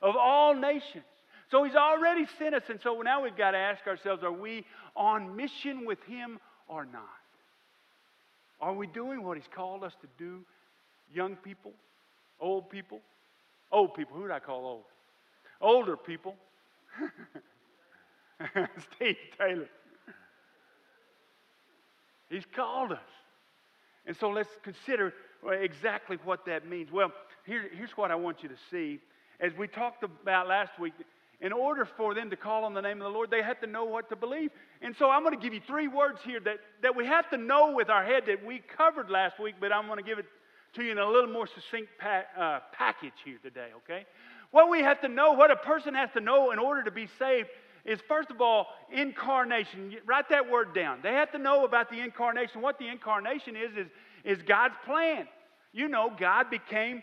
of 0.00 0.14
all 0.16 0.54
nations. 0.54 1.04
So 1.50 1.64
he's 1.64 1.74
already 1.74 2.26
sent 2.38 2.54
us, 2.54 2.62
and 2.68 2.78
so 2.82 3.00
now 3.00 3.22
we've 3.22 3.36
got 3.36 3.52
to 3.52 3.58
ask 3.58 3.86
ourselves 3.86 4.22
are 4.22 4.32
we 4.32 4.66
on 4.94 5.34
mission 5.34 5.86
with 5.86 6.02
him 6.04 6.38
or 6.68 6.84
not? 6.84 7.04
Are 8.60 8.74
we 8.74 8.86
doing 8.86 9.22
what 9.22 9.36
he's 9.36 9.48
called 9.54 9.84
us 9.84 9.94
to 10.02 10.08
do, 10.18 10.40
young 11.12 11.36
people? 11.36 11.72
Old 12.40 12.68
people? 12.70 13.00
Old 13.72 13.94
people. 13.94 14.16
Who 14.16 14.26
do 14.26 14.32
I 14.32 14.40
call 14.40 14.66
old? 14.66 14.84
Older 15.60 15.96
people. 15.96 16.34
Steve 18.96 19.16
Taylor. 19.38 19.68
He's 22.28 22.44
called 22.54 22.92
us. 22.92 22.98
And 24.06 24.16
so 24.16 24.30
let's 24.30 24.50
consider 24.62 25.14
exactly 25.50 26.18
what 26.24 26.44
that 26.46 26.68
means. 26.68 26.90
Well, 26.92 27.12
here, 27.46 27.70
here's 27.72 27.96
what 27.96 28.10
I 28.10 28.14
want 28.16 28.42
you 28.42 28.48
to 28.48 28.56
see. 28.70 29.00
As 29.40 29.52
we 29.56 29.68
talked 29.68 30.02
about 30.02 30.48
last 30.48 30.78
week, 30.78 30.94
in 31.40 31.52
order 31.52 31.84
for 31.96 32.14
them 32.14 32.30
to 32.30 32.36
call 32.36 32.64
on 32.64 32.74
the 32.74 32.80
name 32.80 33.00
of 33.00 33.04
the 33.04 33.10
Lord, 33.10 33.30
they 33.30 33.42
had 33.42 33.60
to 33.60 33.66
know 33.66 33.84
what 33.84 34.08
to 34.08 34.16
believe. 34.16 34.50
And 34.82 34.94
so 34.98 35.08
I'm 35.08 35.22
going 35.22 35.36
to 35.36 35.40
give 35.40 35.54
you 35.54 35.60
three 35.66 35.86
words 35.86 36.20
here 36.24 36.40
that, 36.40 36.56
that 36.82 36.96
we 36.96 37.06
have 37.06 37.30
to 37.30 37.36
know 37.36 37.72
with 37.72 37.88
our 37.90 38.04
head 38.04 38.24
that 38.26 38.44
we 38.44 38.60
covered 38.76 39.08
last 39.08 39.38
week, 39.38 39.54
but 39.60 39.72
I'm 39.72 39.86
going 39.86 39.98
to 39.98 40.04
give 40.04 40.18
it 40.18 40.26
to 40.74 40.82
you 40.82 40.92
in 40.92 40.98
a 40.98 41.08
little 41.08 41.30
more 41.30 41.46
succinct 41.46 41.90
pa- 41.98 42.24
uh, 42.36 42.60
package 42.72 43.12
here 43.24 43.38
today, 43.42 43.68
okay? 43.76 44.04
What 44.50 44.68
we 44.68 44.80
have 44.80 45.00
to 45.02 45.08
know, 45.08 45.32
what 45.32 45.50
a 45.50 45.56
person 45.56 45.94
has 45.94 46.10
to 46.14 46.20
know 46.20 46.50
in 46.50 46.58
order 46.58 46.82
to 46.82 46.90
be 46.90 47.08
saved, 47.18 47.48
is 47.84 48.00
first 48.08 48.30
of 48.30 48.40
all, 48.40 48.66
incarnation. 48.92 49.96
Write 50.06 50.28
that 50.30 50.50
word 50.50 50.74
down. 50.74 50.98
They 51.02 51.12
have 51.12 51.30
to 51.32 51.38
know 51.38 51.64
about 51.64 51.90
the 51.90 52.00
incarnation. 52.00 52.60
What 52.60 52.78
the 52.78 52.88
incarnation 52.88 53.56
is, 53.56 53.70
is, 53.76 53.86
is 54.24 54.42
God's 54.42 54.74
plan. 54.84 55.26
You 55.72 55.88
know, 55.88 56.10
God 56.18 56.50
became 56.50 57.02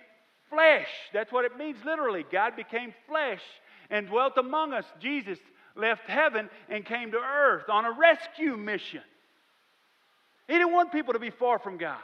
flesh. 0.49 0.87
That's 1.13 1.31
what 1.31 1.45
it 1.45 1.57
means 1.57 1.77
literally. 1.85 2.25
God 2.31 2.55
became 2.55 2.93
flesh 3.07 3.41
and 3.89 4.07
dwelt 4.07 4.37
among 4.37 4.73
us. 4.73 4.85
Jesus 4.99 5.37
left 5.75 6.07
heaven 6.07 6.49
and 6.69 6.85
came 6.85 7.11
to 7.11 7.17
earth 7.17 7.69
on 7.69 7.85
a 7.85 7.91
rescue 7.91 8.55
mission. 8.57 9.01
He 10.47 10.53
didn't 10.53 10.73
want 10.73 10.91
people 10.91 11.13
to 11.13 11.19
be 11.19 11.31
far 11.31 11.59
from 11.59 11.77
God. 11.77 11.97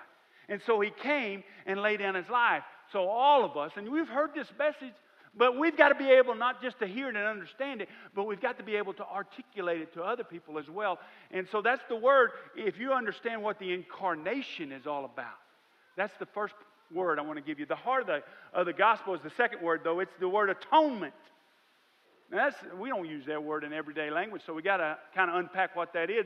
And 0.50 0.62
so 0.66 0.80
he 0.82 0.90
came 0.90 1.44
and 1.66 1.82
laid 1.82 1.98
down 1.98 2.16
his 2.16 2.30
life. 2.30 2.64
So 2.92 3.08
all 3.08 3.46
of 3.46 3.56
us, 3.56 3.72
and 3.78 3.90
we've 3.90 4.08
heard 4.08 4.34
this 4.34 4.48
message, 4.58 4.94
but 5.38 5.58
we've 5.58 5.78
got 5.78 5.90
to 5.90 5.96
be 5.96 6.10
able 6.10 6.36
not 6.36 6.62
just 6.62 6.80
to 6.80 6.88
hear 6.88 7.08
it 7.08 7.16
and 7.16 7.26
understand 7.26 7.82
it, 7.82 7.88
but 8.14 8.26
we've 8.26 8.42
got 8.42 8.58
to 8.58 8.64
be 8.64 8.76
able 8.76 8.94
to 8.94 9.06
articulate 9.06 9.80
it 9.80 9.94
to 9.94 10.04
other 10.04 10.26
people 10.26 10.60
as 10.60 10.70
well. 10.70 11.00
And 11.32 11.48
so 11.50 11.62
that's 11.62 11.84
the 11.88 11.96
word, 11.96 12.32
if 12.56 12.78
you 12.78 12.92
understand 12.92 13.42
what 13.42 13.58
the 13.58 13.72
incarnation 13.72 14.74
is 14.74 14.86
all 14.86 15.06
about. 15.06 15.40
That's 15.96 16.14
the 16.20 16.26
first 16.26 16.56
word 16.94 17.18
I 17.18 17.22
want 17.22 17.38
to 17.38 17.44
give 17.44 17.60
you. 17.60 17.66
The 17.66 17.76
heart 17.76 18.02
of 18.02 18.08
the, 18.08 18.24
of 18.54 18.66
the 18.66 18.74
gospel 18.74 19.14
is 19.14 19.22
the 19.22 19.32
second 19.38 19.62
word, 19.62 19.82
though. 19.86 20.02
It's 20.02 20.12
the 20.20 20.28
word 20.28 20.50
atonement. 20.50 21.14
Now 22.32 22.50
that's, 22.50 22.56
we 22.80 22.88
don't 22.88 23.08
use 23.10 23.26
that 23.28 23.44
word 23.44 23.66
in 23.66 23.74
everyday 23.74 24.10
language, 24.10 24.42
so 24.46 24.54
we 24.54 24.62
got 24.62 24.78
to 24.78 24.98
kind 25.14 25.30
of 25.30 25.36
unpack 25.36 25.76
what 25.76 25.92
that 25.94 26.10
is. 26.10 26.26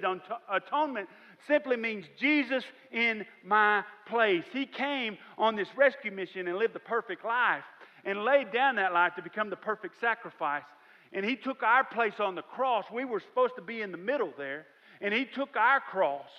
Atonement 0.52 1.10
simply 1.48 1.78
means 1.78 2.06
Jesus 2.20 2.64
in 2.92 3.26
my 3.44 3.84
place. 4.08 4.44
He 4.54 4.68
came 4.68 5.18
on 5.38 5.56
this 5.56 5.68
rescue 5.76 6.12
mission 6.12 6.48
and 6.48 6.58
lived 6.60 6.76
the 6.76 6.80
perfect 6.80 7.26
life 7.26 7.64
and 8.04 8.24
laid 8.24 8.52
down 8.52 8.76
that 8.76 8.94
life 8.94 9.16
to 9.16 9.24
become 9.24 9.50
the 9.50 9.56
perfect 9.56 10.00
sacrifice. 10.00 10.64
And 11.12 11.26
He 11.26 11.36
took 11.36 11.64
our 11.64 11.84
place 11.84 12.20
on 12.20 12.36
the 12.36 12.44
cross. 12.44 12.86
We 12.94 13.04
were 13.04 13.20
supposed 13.20 13.56
to 13.56 13.64
be 13.64 13.82
in 13.82 13.92
the 13.92 13.98
middle 13.98 14.32
there, 14.38 14.68
and 15.02 15.12
He 15.12 15.26
took 15.26 15.56
our 15.56 15.80
cross. 15.80 16.30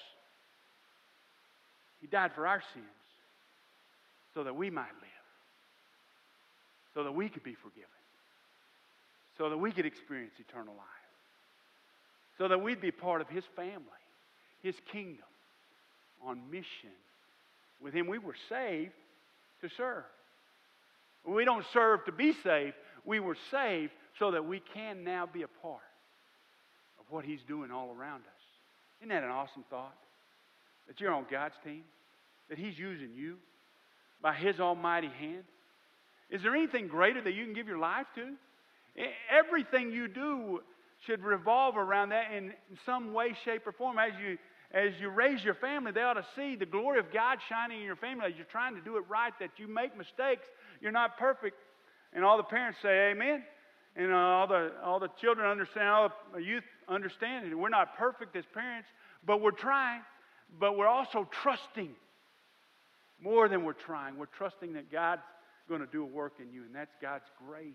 He 2.00 2.06
died 2.06 2.30
for 2.36 2.46
our 2.46 2.62
sins 2.72 2.86
so 4.32 4.44
that 4.44 4.54
we 4.54 4.70
might 4.70 4.82
live, 4.82 5.26
so 6.94 7.02
that 7.02 7.12
we 7.12 7.28
could 7.28 7.42
be 7.42 7.54
forgiven 7.54 7.95
so 9.38 9.50
that 9.50 9.56
we 9.56 9.72
could 9.72 9.86
experience 9.86 10.32
eternal 10.38 10.74
life, 10.74 10.86
so 12.38 12.48
that 12.48 12.60
we'd 12.60 12.80
be 12.80 12.90
part 12.90 13.20
of 13.20 13.28
His 13.28 13.44
family, 13.54 13.80
His 14.62 14.74
kingdom, 14.92 15.24
on 16.24 16.50
mission 16.50 16.90
with 17.80 17.94
Him. 17.94 18.06
We 18.06 18.18
were 18.18 18.34
saved 18.48 18.92
to 19.60 19.68
serve. 19.76 20.04
We 21.26 21.44
don't 21.44 21.64
serve 21.72 22.04
to 22.06 22.12
be 22.12 22.32
saved, 22.42 22.74
we 23.04 23.20
were 23.20 23.36
saved 23.50 23.92
so 24.18 24.30
that 24.30 24.44
we 24.44 24.62
can 24.74 25.04
now 25.04 25.26
be 25.26 25.42
a 25.42 25.48
part 25.48 25.80
of 26.98 27.04
what 27.10 27.24
He's 27.24 27.42
doing 27.46 27.70
all 27.70 27.94
around 27.98 28.20
us. 28.20 28.42
Isn't 29.00 29.10
that 29.10 29.24
an 29.24 29.30
awesome 29.30 29.64
thought? 29.68 29.94
That 30.88 31.00
you're 31.00 31.12
on 31.12 31.26
God's 31.30 31.54
team, 31.64 31.82
that 32.48 32.58
He's 32.58 32.78
using 32.78 33.10
you 33.14 33.36
by 34.22 34.34
His 34.34 34.60
almighty 34.60 35.10
hand. 35.18 35.44
Is 36.30 36.42
there 36.42 36.54
anything 36.54 36.88
greater 36.88 37.20
that 37.20 37.34
you 37.34 37.44
can 37.44 37.54
give 37.54 37.68
your 37.68 37.78
life 37.78 38.06
to? 38.14 38.32
Everything 39.30 39.90
you 39.90 40.08
do 40.08 40.60
should 41.04 41.22
revolve 41.22 41.76
around 41.76 42.10
that 42.10 42.32
in 42.32 42.52
some 42.84 43.12
way, 43.12 43.34
shape, 43.44 43.66
or 43.66 43.72
form. 43.72 43.98
As 43.98 44.12
you, 44.20 44.38
as 44.72 44.92
you 45.00 45.10
raise 45.10 45.44
your 45.44 45.54
family, 45.54 45.92
they 45.92 46.02
ought 46.02 46.14
to 46.14 46.26
see 46.34 46.56
the 46.56 46.66
glory 46.66 46.98
of 46.98 47.12
God 47.12 47.38
shining 47.48 47.80
in 47.80 47.84
your 47.84 47.96
family 47.96 48.26
as 48.26 48.32
you're 48.36 48.46
trying 48.46 48.74
to 48.74 48.80
do 48.80 48.96
it 48.96 49.04
right, 49.08 49.32
that 49.38 49.50
you 49.58 49.68
make 49.68 49.96
mistakes. 49.96 50.46
You're 50.80 50.92
not 50.92 51.18
perfect. 51.18 51.56
And 52.12 52.24
all 52.24 52.36
the 52.36 52.42
parents 52.42 52.78
say, 52.80 53.10
Amen. 53.10 53.42
And 53.94 54.12
uh, 54.12 54.16
all, 54.16 54.46
the, 54.46 54.72
all 54.84 55.00
the 55.00 55.08
children 55.20 55.48
understand, 55.48 55.88
all 55.88 56.12
the 56.34 56.42
youth 56.42 56.64
understand 56.88 57.46
it. 57.46 57.54
We're 57.54 57.70
not 57.70 57.96
perfect 57.96 58.36
as 58.36 58.44
parents, 58.52 58.88
but 59.24 59.40
we're 59.40 59.52
trying. 59.52 60.02
But 60.60 60.76
we're 60.76 60.86
also 60.86 61.26
trusting 61.30 61.90
more 63.20 63.48
than 63.48 63.64
we're 63.64 63.72
trying. 63.72 64.18
We're 64.18 64.26
trusting 64.26 64.74
that 64.74 64.92
God's 64.92 65.22
going 65.68 65.80
to 65.80 65.86
do 65.86 66.02
a 66.02 66.06
work 66.06 66.34
in 66.40 66.52
you, 66.52 66.62
and 66.64 66.74
that's 66.74 66.94
God's 67.00 67.24
grace. 67.46 67.74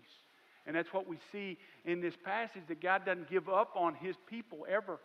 And 0.66 0.76
that's 0.76 0.92
what 0.92 1.08
we 1.08 1.18
see 1.32 1.58
in 1.84 2.00
this 2.00 2.14
passage 2.24 2.62
that 2.68 2.80
God 2.80 3.04
doesn't 3.04 3.28
give 3.28 3.48
up 3.48 3.72
on 3.74 3.94
his 3.94 4.16
people 4.28 4.66
ever. 4.70 5.00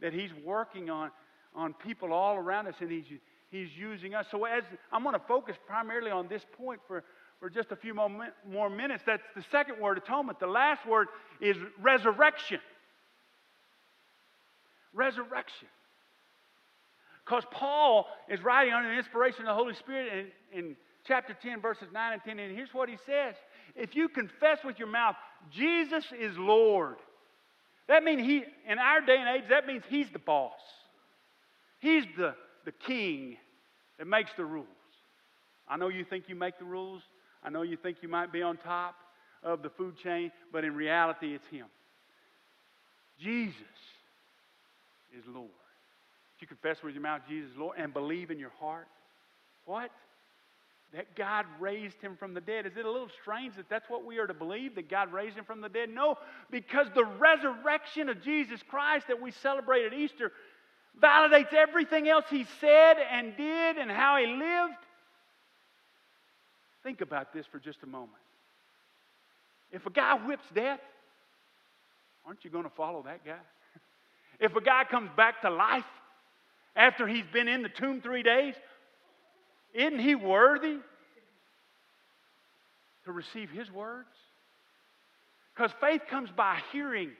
That 0.00 0.12
he's 0.12 0.30
working 0.44 0.90
on, 0.90 1.10
on 1.54 1.74
people 1.74 2.12
all 2.12 2.36
around 2.36 2.66
us 2.66 2.74
and 2.80 2.90
he's, 2.90 3.04
he's 3.50 3.68
using 3.76 4.14
us. 4.14 4.26
So 4.30 4.44
as 4.44 4.64
I'm 4.90 5.04
going 5.04 5.14
to 5.14 5.24
focus 5.26 5.56
primarily 5.66 6.10
on 6.10 6.26
this 6.26 6.42
point 6.58 6.80
for, 6.88 7.04
for 7.38 7.48
just 7.48 7.70
a 7.70 7.76
few 7.76 7.94
more, 7.94 8.10
more 8.48 8.70
minutes. 8.70 9.02
That's 9.06 9.22
the 9.36 9.44
second 9.50 9.80
word, 9.80 9.98
atonement. 9.98 10.40
The 10.40 10.46
last 10.46 10.86
word 10.86 11.08
is 11.40 11.56
resurrection. 11.80 12.60
Resurrection. 14.92 15.68
Because 17.24 17.44
Paul 17.50 18.06
is 18.28 18.42
writing 18.42 18.72
under 18.72 18.88
the 18.88 18.96
inspiration 18.96 19.40
of 19.40 19.46
the 19.46 19.54
Holy 19.54 19.74
Spirit 19.74 20.30
in, 20.52 20.58
in 20.58 20.76
chapter 21.06 21.36
10, 21.40 21.60
verses 21.60 21.88
9 21.92 22.12
and 22.12 22.22
10. 22.22 22.38
And 22.38 22.54
here's 22.54 22.72
what 22.72 22.88
he 22.88 22.96
says 23.06 23.34
If 23.74 23.94
you 23.94 24.08
confess 24.08 24.58
with 24.64 24.78
your 24.78 24.88
mouth, 24.88 25.16
Jesus 25.50 26.04
is 26.18 26.36
Lord, 26.36 26.96
that 27.88 28.04
means 28.04 28.22
he, 28.22 28.44
in 28.68 28.78
our 28.78 29.00
day 29.00 29.16
and 29.18 29.28
age, 29.28 29.48
that 29.50 29.66
means 29.66 29.82
he's 29.88 30.06
the 30.12 30.18
boss. 30.18 30.52
He's 31.80 32.04
the, 32.16 32.34
the 32.64 32.72
king 32.72 33.36
that 33.98 34.06
makes 34.06 34.30
the 34.36 34.44
rules. 34.44 34.66
I 35.68 35.76
know 35.76 35.88
you 35.88 36.04
think 36.04 36.24
you 36.28 36.34
make 36.34 36.58
the 36.58 36.64
rules. 36.64 37.02
I 37.42 37.50
know 37.50 37.62
you 37.62 37.76
think 37.76 37.98
you 38.02 38.08
might 38.08 38.32
be 38.32 38.42
on 38.42 38.56
top 38.56 38.94
of 39.42 39.62
the 39.62 39.70
food 39.70 39.96
chain, 40.02 40.30
but 40.52 40.64
in 40.64 40.74
reality, 40.74 41.34
it's 41.34 41.46
him. 41.50 41.66
Jesus 43.18 43.54
is 45.16 45.24
Lord. 45.26 45.50
If 46.36 46.42
you 46.42 46.46
confess 46.46 46.82
with 46.82 46.94
your 46.94 47.02
mouth 47.02 47.22
Jesus 47.28 47.50
is 47.50 47.56
Lord 47.56 47.76
and 47.78 47.92
believe 47.92 48.30
in 48.30 48.38
your 48.38 48.52
heart, 48.60 48.86
what? 49.64 49.90
That 50.94 51.16
God 51.16 51.46
raised 51.58 52.00
him 52.02 52.16
from 52.16 52.34
the 52.34 52.40
dead. 52.40 52.66
Is 52.66 52.76
it 52.76 52.84
a 52.84 52.90
little 52.90 53.08
strange 53.22 53.56
that 53.56 53.70
that's 53.70 53.88
what 53.88 54.04
we 54.04 54.18
are 54.18 54.26
to 54.26 54.34
believe, 54.34 54.74
that 54.74 54.90
God 54.90 55.10
raised 55.10 55.36
him 55.38 55.44
from 55.44 55.62
the 55.62 55.68
dead? 55.70 55.88
No, 55.88 56.16
because 56.50 56.86
the 56.94 57.04
resurrection 57.04 58.10
of 58.10 58.22
Jesus 58.22 58.60
Christ 58.68 59.06
that 59.08 59.20
we 59.20 59.30
celebrate 59.30 59.86
at 59.86 59.94
Easter 59.94 60.32
validates 61.02 61.54
everything 61.54 62.08
else 62.08 62.26
he 62.28 62.44
said 62.60 62.94
and 63.10 63.34
did 63.36 63.78
and 63.78 63.90
how 63.90 64.18
he 64.18 64.26
lived. 64.26 64.74
Think 66.82 67.00
about 67.00 67.32
this 67.32 67.46
for 67.46 67.58
just 67.58 67.82
a 67.82 67.86
moment. 67.86 68.10
If 69.70 69.86
a 69.86 69.90
guy 69.90 70.14
whips 70.26 70.44
death, 70.54 70.80
aren't 72.26 72.44
you 72.44 72.50
going 72.50 72.64
to 72.64 72.70
follow 72.70 73.02
that 73.02 73.24
guy? 73.24 73.38
If 74.40 74.56
a 74.56 74.60
guy 74.60 74.82
comes 74.90 75.10
back 75.16 75.42
to 75.42 75.50
life 75.50 75.84
after 76.74 77.06
he's 77.06 77.26
been 77.32 77.46
in 77.46 77.62
the 77.62 77.68
tomb 77.68 78.00
three 78.00 78.24
days, 78.24 78.54
isn't 79.72 79.98
he 79.98 80.14
worthy 80.14 80.78
to 83.04 83.12
receive 83.12 83.50
his 83.50 83.70
words? 83.70 84.08
Because 85.54 85.70
faith 85.80 86.02
comes 86.08 86.30
by 86.30 86.60
hearing, 86.72 87.10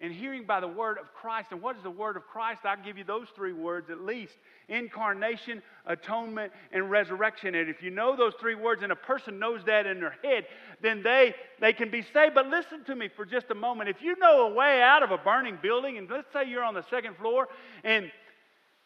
and 0.00 0.12
hearing 0.12 0.44
by 0.44 0.60
the 0.60 0.68
word 0.68 0.96
of 0.98 1.12
Christ. 1.12 1.48
And 1.50 1.60
what 1.60 1.76
is 1.76 1.82
the 1.82 1.90
word 1.90 2.16
of 2.16 2.26
Christ? 2.26 2.60
I'll 2.64 2.82
give 2.82 2.96
you 2.96 3.04
those 3.04 3.28
three 3.36 3.52
words 3.52 3.90
at 3.90 4.00
least 4.00 4.32
incarnation, 4.68 5.62
atonement, 5.84 6.52
and 6.72 6.90
resurrection. 6.90 7.54
And 7.54 7.68
if 7.68 7.82
you 7.82 7.90
know 7.90 8.16
those 8.16 8.32
three 8.40 8.54
words 8.54 8.82
and 8.82 8.92
a 8.92 8.96
person 8.96 9.38
knows 9.38 9.62
that 9.66 9.86
in 9.86 10.00
their 10.00 10.16
head, 10.22 10.46
then 10.80 11.02
they, 11.02 11.34
they 11.60 11.72
can 11.72 11.90
be 11.90 12.02
saved. 12.14 12.34
But 12.34 12.46
listen 12.46 12.82
to 12.84 12.96
me 12.96 13.08
for 13.14 13.26
just 13.26 13.50
a 13.50 13.54
moment. 13.54 13.90
If 13.90 14.00
you 14.00 14.16
know 14.18 14.46
a 14.46 14.54
way 14.54 14.80
out 14.80 15.02
of 15.02 15.10
a 15.10 15.18
burning 15.18 15.58
building, 15.60 15.98
and 15.98 16.08
let's 16.08 16.32
say 16.32 16.48
you're 16.48 16.64
on 16.64 16.74
the 16.74 16.84
second 16.88 17.16
floor 17.16 17.48
and 17.84 18.10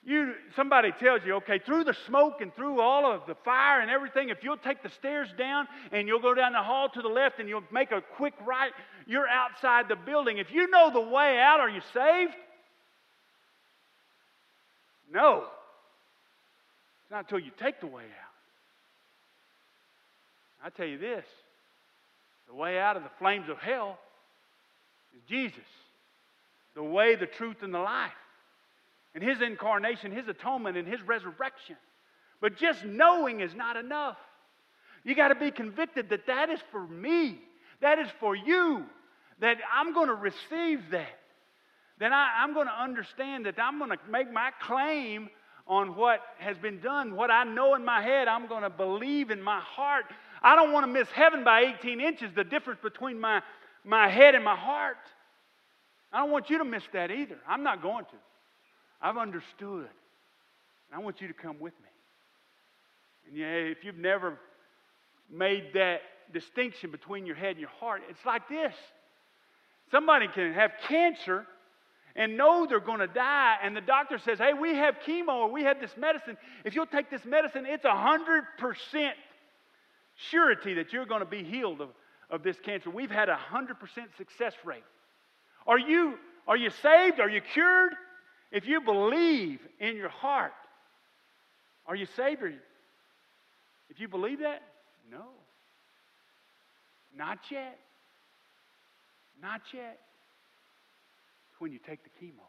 you 0.07 0.35
somebody 0.55 0.93
tells 1.01 1.23
you 1.25 1.37
okay 1.37 1.59
through 1.59 1.85
the 1.85 1.95
smoke 2.07 2.41
and 2.41 2.55
through 2.55 2.81
all 2.81 3.11
of 3.11 3.23
the 3.27 3.35
fire 3.45 3.81
and 3.81 3.91
everything 3.91 4.29
if 4.29 4.43
you'll 4.43 4.59
take 4.59 4.83
the 4.83 4.91
stairs 4.91 5.29
down 5.39 5.67
and 5.93 6.07
you'll 6.07 6.21
go 6.21 6.35
down 6.35 6.53
the 6.53 6.63
hall 6.63 6.89
to 6.91 7.01
the 7.01 7.09
left 7.09 7.39
and 7.39 7.49
you'll 7.49 7.65
make 7.73 7.91
a 7.91 8.03
quick 8.17 8.35
right 8.47 8.73
you're 9.07 9.29
outside 9.29 9.89
the 9.89 9.97
building. 9.97 10.39
If 10.39 10.51
you 10.53 10.69
know 10.69 10.91
the 10.93 11.01
way 11.01 11.39
out 11.39 11.61
are 11.61 11.69
you 11.69 11.83
saved? 11.93 12.33
No. 15.13 15.45
It's 17.03 17.11
not 17.11 17.25
until 17.25 17.39
you 17.39 17.51
take 17.59 17.81
the 17.81 17.87
way 17.87 18.03
out. 18.03 18.35
I 20.65 20.71
tell 20.71 20.87
you 20.87 20.99
this 20.99 21.25
the 22.49 22.55
way 22.55 22.79
out 22.79 22.97
of 22.97 23.03
the 23.03 23.11
flames 23.19 23.49
of 23.49 23.59
hell 23.59 23.99
is 25.15 25.21
jesus 25.29 25.59
the 26.75 26.83
way 26.83 27.17
the 27.17 27.27
truth 27.27 27.57
and 27.63 27.73
the 27.73 27.79
life 27.79 28.13
and 29.14 29.23
his 29.23 29.40
incarnation, 29.40 30.12
his 30.12 30.28
atonement, 30.28 30.76
and 30.76 30.87
his 30.87 31.00
resurrection. 31.02 31.76
But 32.40 32.56
just 32.56 32.85
knowing 32.85 33.40
is 33.40 33.54
not 33.54 33.76
enough. 33.76 34.16
You 35.04 35.14
got 35.14 35.28
to 35.28 35.35
be 35.35 35.50
convicted 35.50 36.09
that 36.11 36.26
that 36.26 36.50
is 36.50 36.61
for 36.73 36.87
me, 36.87 37.38
that 37.80 37.99
is 37.99 38.09
for 38.18 38.35
you, 38.35 38.85
that 39.40 39.59
I'm 39.73 39.92
going 39.92 40.09
to 40.09 40.14
receive 40.14 40.90
that. 40.90 41.18
Then 41.99 42.12
I, 42.12 42.42
am 42.42 42.54
going 42.54 42.66
to 42.66 42.73
understand 42.73 43.47
that 43.47 43.54
I'm 43.59 43.78
going 43.78 43.90
to 43.90 43.99
make 44.11 44.33
my 44.33 44.50
claim 44.61 45.28
on 45.66 45.94
what 45.94 46.21
has 46.38 46.59
been 46.59 46.80
done. 46.80 47.14
What 47.14 47.31
I 47.31 47.44
know 47.44 47.74
in 47.74 47.85
my 47.85 48.03
head, 48.03 48.29
I'm 48.29 48.48
going 48.48 48.62
to 48.62 48.70
believe 48.70 49.31
in 49.31 49.40
my 49.40 49.61
heart. 49.61 50.07
I 50.42 50.57
don't 50.57 50.72
want 50.72 50.85
to 50.85 50.92
miss 50.92 51.09
heaven 51.09 51.44
by 51.44 51.74
18 51.79 52.00
inches, 52.00 52.31
the 52.35 52.44
difference 52.44 52.81
between 52.83 53.20
my, 53.20 53.42
my 53.85 54.09
head 54.09 54.35
and 54.35 54.44
my 54.44 54.57
heart. 54.57 54.96
I 56.12 56.18
don't 56.18 56.31
want 56.31 56.50
you 56.50 56.59
to 56.59 56.64
miss 56.64 56.83
that 56.92 57.11
either. 57.11 57.38
I'm 57.48 57.62
not 57.62 57.81
going 57.81 58.05
to. 58.07 58.16
I've 59.05 59.19
understood. 59.19 59.87
And 60.90 60.95
I 60.95 60.99
want 60.99 61.21
you 61.21 61.29
to 61.29 61.35
come 61.35 61.61
with 61.61 61.75
me. 61.75 61.88
And 63.29 63.37
yeah, 63.37 63.47
if 63.47 63.85
you've 63.85 63.99
never 63.99 64.38
made 65.31 65.75
that 65.75 66.01
distinction 66.33 66.90
between 66.90 67.27
your 67.27 67.37
head 67.37 67.51
and 67.51 67.61
your 67.61 67.69
heart, 67.69 68.01
it's 68.09 68.25
like 68.25 68.49
this. 68.49 68.75
Somebody 69.90 70.27
can 70.29 70.55
have 70.55 70.73
cancer 70.88 71.45
and 72.17 72.38
know 72.38 72.67
they're 72.67 72.81
going 72.81 73.01
to 73.01 73.07
die, 73.07 73.57
and 73.62 73.77
the 73.77 73.83
doctor 73.83 74.19
says, 74.19 74.38
Hey, 74.38 74.55
we 74.55 74.75
have 74.77 74.95
chemo 75.07 75.35
or 75.35 75.51
we 75.51 75.64
have 75.64 75.81
this 75.81 75.95
medicine. 75.99 76.38
If 76.64 76.75
you'll 76.75 76.87
take 76.87 77.11
this 77.11 77.25
medicine, 77.27 77.67
it's 77.67 77.85
a 77.85 77.88
100% 77.88 79.11
surety 80.31 80.75
that 80.75 80.93
you're 80.93 81.07
going 81.07 81.21
to 81.21 81.27
be 81.27 81.43
healed 81.43 81.83
of, 81.83 81.90
of 82.31 82.43
this 82.43 82.57
cancer. 82.64 82.88
We've 82.88 83.11
had 83.11 83.29
a 83.29 83.37
100% 83.53 83.77
success 84.17 84.55
rate. 84.64 84.85
Are 85.67 85.79
you, 85.79 86.14
are 86.47 86.57
you 86.57 86.71
saved? 86.71 87.21
Are 87.21 87.29
you 87.29 87.43
cured? 87.53 87.95
If 88.55 88.69
you 88.69 88.81
believe 88.81 89.59
in 89.81 89.97
your 89.97 90.09
heart, 90.09 90.53
are 91.88 91.97
you 91.97 92.07
saved? 92.17 92.40
If 93.90 93.99
you 93.99 94.07
believe 94.07 94.38
that, 94.38 94.62
no. 95.11 95.25
Not 97.19 97.40
yet. 97.51 97.77
Not 99.43 99.61
yet. 99.73 99.99
It's 101.51 101.61
when 101.61 101.73
you 101.73 101.81
take 101.85 102.05
the 102.05 102.11
chemo. 102.25 102.47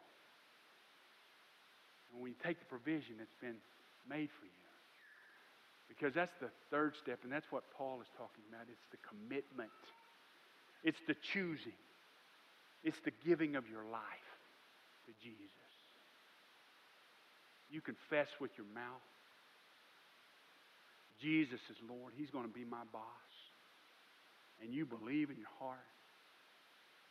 And 2.12 2.22
when 2.22 2.30
you 2.30 2.38
take 2.44 2.60
the 2.60 2.66
provision 2.66 3.16
that's 3.18 3.34
been 3.40 3.56
made 4.08 4.30
for 4.38 4.46
you. 4.46 4.52
Because 5.88 6.14
that's 6.14 6.34
the 6.40 6.50
third 6.70 6.94
step, 7.02 7.18
and 7.24 7.32
that's 7.32 7.50
what 7.50 7.64
Paul 7.76 8.00
is 8.00 8.08
talking 8.16 8.44
about. 8.48 8.66
It's 8.70 8.86
the 8.92 8.98
commitment, 9.02 9.70
it's 10.84 11.00
the 11.08 11.16
choosing, 11.32 11.78
it's 12.84 12.98
the 13.04 13.12
giving 13.26 13.56
of 13.56 13.68
your 13.68 13.82
life 13.90 14.30
to 15.06 15.12
Jesus 15.20 15.65
you 17.70 17.80
confess 17.80 18.28
with 18.40 18.50
your 18.56 18.66
mouth. 18.74 19.02
Jesus 21.20 21.60
is 21.70 21.76
Lord, 21.88 22.12
He's 22.16 22.30
going 22.30 22.46
to 22.46 22.52
be 22.52 22.64
my 22.64 22.84
boss, 22.92 23.32
and 24.62 24.72
you 24.72 24.84
believe 24.84 25.30
in 25.30 25.36
your 25.36 25.52
heart. 25.58 25.78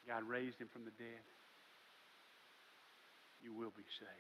God 0.08 0.24
raised 0.24 0.60
Him 0.62 0.70
from 0.72 0.86
the 0.86 0.92
dead, 0.92 1.26
you 3.44 3.52
will 3.54 3.74
be 3.76 3.84
saved. 4.00 4.12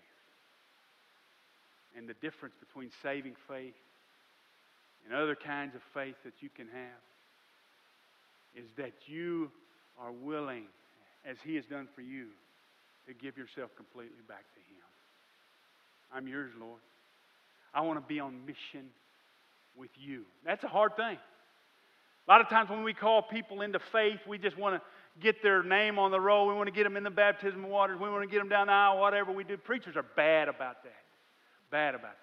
And 1.97 2.09
the 2.09 2.15
difference 2.15 2.55
between 2.59 2.89
saving 3.01 3.35
faith 3.47 3.77
and 5.05 5.13
other 5.13 5.35
kinds 5.35 5.75
of 5.75 5.81
faith 5.93 6.15
that 6.25 6.33
you 6.41 6.49
can 6.49 6.67
have 6.67 7.03
is 8.55 8.69
that 8.77 8.93
you 9.05 9.51
are 10.01 10.11
willing, 10.11 10.65
as 11.25 11.37
He 11.45 11.55
has 11.55 11.65
done 11.65 11.87
for 11.93 12.01
you, 12.01 12.27
to 13.07 13.13
give 13.13 13.37
yourself 13.37 13.69
completely 13.77 14.23
back 14.27 14.43
to 14.55 14.59
Him. 14.59 14.94
I'm 16.13 16.27
yours, 16.27 16.51
Lord. 16.59 16.79
I 17.73 17.81
want 17.81 17.99
to 17.99 18.07
be 18.07 18.19
on 18.19 18.45
mission 18.45 18.89
with 19.75 19.91
you. 19.95 20.23
That's 20.45 20.63
a 20.63 20.67
hard 20.67 20.95
thing. 20.95 21.17
A 22.27 22.31
lot 22.31 22.41
of 22.41 22.49
times 22.49 22.69
when 22.69 22.83
we 22.83 22.93
call 22.93 23.21
people 23.21 23.61
into 23.61 23.79
faith, 23.91 24.19
we 24.27 24.37
just 24.37 24.57
want 24.57 24.75
to 24.75 24.81
get 25.21 25.43
their 25.43 25.63
name 25.63 25.99
on 25.99 26.11
the 26.11 26.19
roll. 26.19 26.47
We 26.47 26.53
want 26.53 26.67
to 26.67 26.73
get 26.73 26.83
them 26.83 26.97
in 26.97 27.03
the 27.03 27.09
baptism 27.09 27.69
waters. 27.69 27.99
We 27.99 28.09
want 28.09 28.23
to 28.23 28.29
get 28.29 28.39
them 28.39 28.49
down 28.49 28.67
the 28.67 28.73
aisle, 28.73 28.99
whatever 28.99 29.31
we 29.31 29.43
do. 29.43 29.57
Preachers 29.57 29.95
are 29.95 30.05
bad 30.15 30.47
about 30.47 30.83
that. 30.83 31.03
Bad 31.69 31.95
about 31.95 32.13
that. 32.13 32.19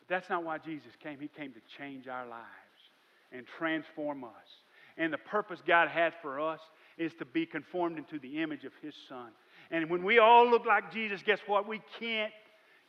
But 0.00 0.08
that's 0.08 0.30
not 0.30 0.44
why 0.44 0.58
Jesus 0.58 0.92
came. 1.02 1.18
He 1.20 1.28
came 1.28 1.52
to 1.52 1.60
change 1.78 2.08
our 2.08 2.26
lives 2.26 2.44
and 3.32 3.46
transform 3.58 4.24
us. 4.24 4.30
And 4.96 5.12
the 5.12 5.18
purpose 5.18 5.60
God 5.66 5.88
has 5.88 6.12
for 6.22 6.40
us 6.40 6.60
is 6.96 7.12
to 7.14 7.24
be 7.24 7.46
conformed 7.46 7.98
into 7.98 8.18
the 8.18 8.42
image 8.42 8.64
of 8.64 8.72
His 8.80 8.94
Son. 9.08 9.28
And 9.70 9.90
when 9.90 10.04
we 10.04 10.18
all 10.18 10.48
look 10.48 10.66
like 10.66 10.92
Jesus, 10.92 11.22
guess 11.24 11.40
what? 11.46 11.66
We 11.66 11.80
can't 11.98 12.32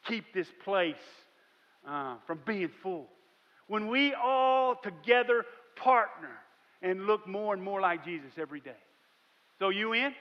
keep 0.05 0.33
this 0.33 0.47
place 0.63 0.95
uh, 1.87 2.15
from 2.27 2.39
being 2.45 2.69
full. 2.81 3.07
When 3.67 3.87
we 3.87 4.13
all 4.13 4.75
together 4.75 5.45
partner 5.75 6.37
and 6.81 7.07
look 7.07 7.27
more 7.27 7.53
and 7.53 7.63
more 7.63 7.81
like 7.81 8.05
Jesus 8.05 8.31
every 8.37 8.59
day. 8.59 8.77
So, 9.59 9.69
you 9.69 9.93
in? 9.93 10.13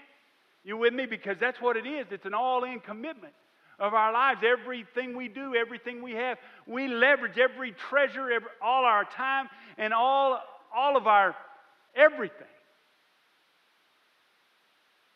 You 0.65 0.77
with 0.77 0.95
me? 0.95 1.07
Because 1.07 1.37
that's 1.39 1.61
what 1.61 1.77
it 1.77 1.87
is. 1.87 2.07
It's 2.11 2.25
an 2.25 2.35
all 2.35 2.65
in 2.65 2.81
commitment 2.81 3.35
of 3.79 3.93
our 3.93 4.13
lives. 4.13 4.41
Everything 4.45 5.17
we 5.17 5.29
do, 5.29 5.55
everything 5.55 6.03
we 6.03 6.13
have, 6.13 6.39
we 6.67 6.89
leverage 6.89 7.39
every 7.39 7.73
treasure, 7.73 8.31
every, 8.31 8.49
all 8.63 8.85
our 8.85 9.05
time, 9.05 9.49
and 9.77 9.93
all, 9.93 10.41
all 10.75 10.97
of 10.97 11.07
our 11.07 11.35
everything 11.95 12.47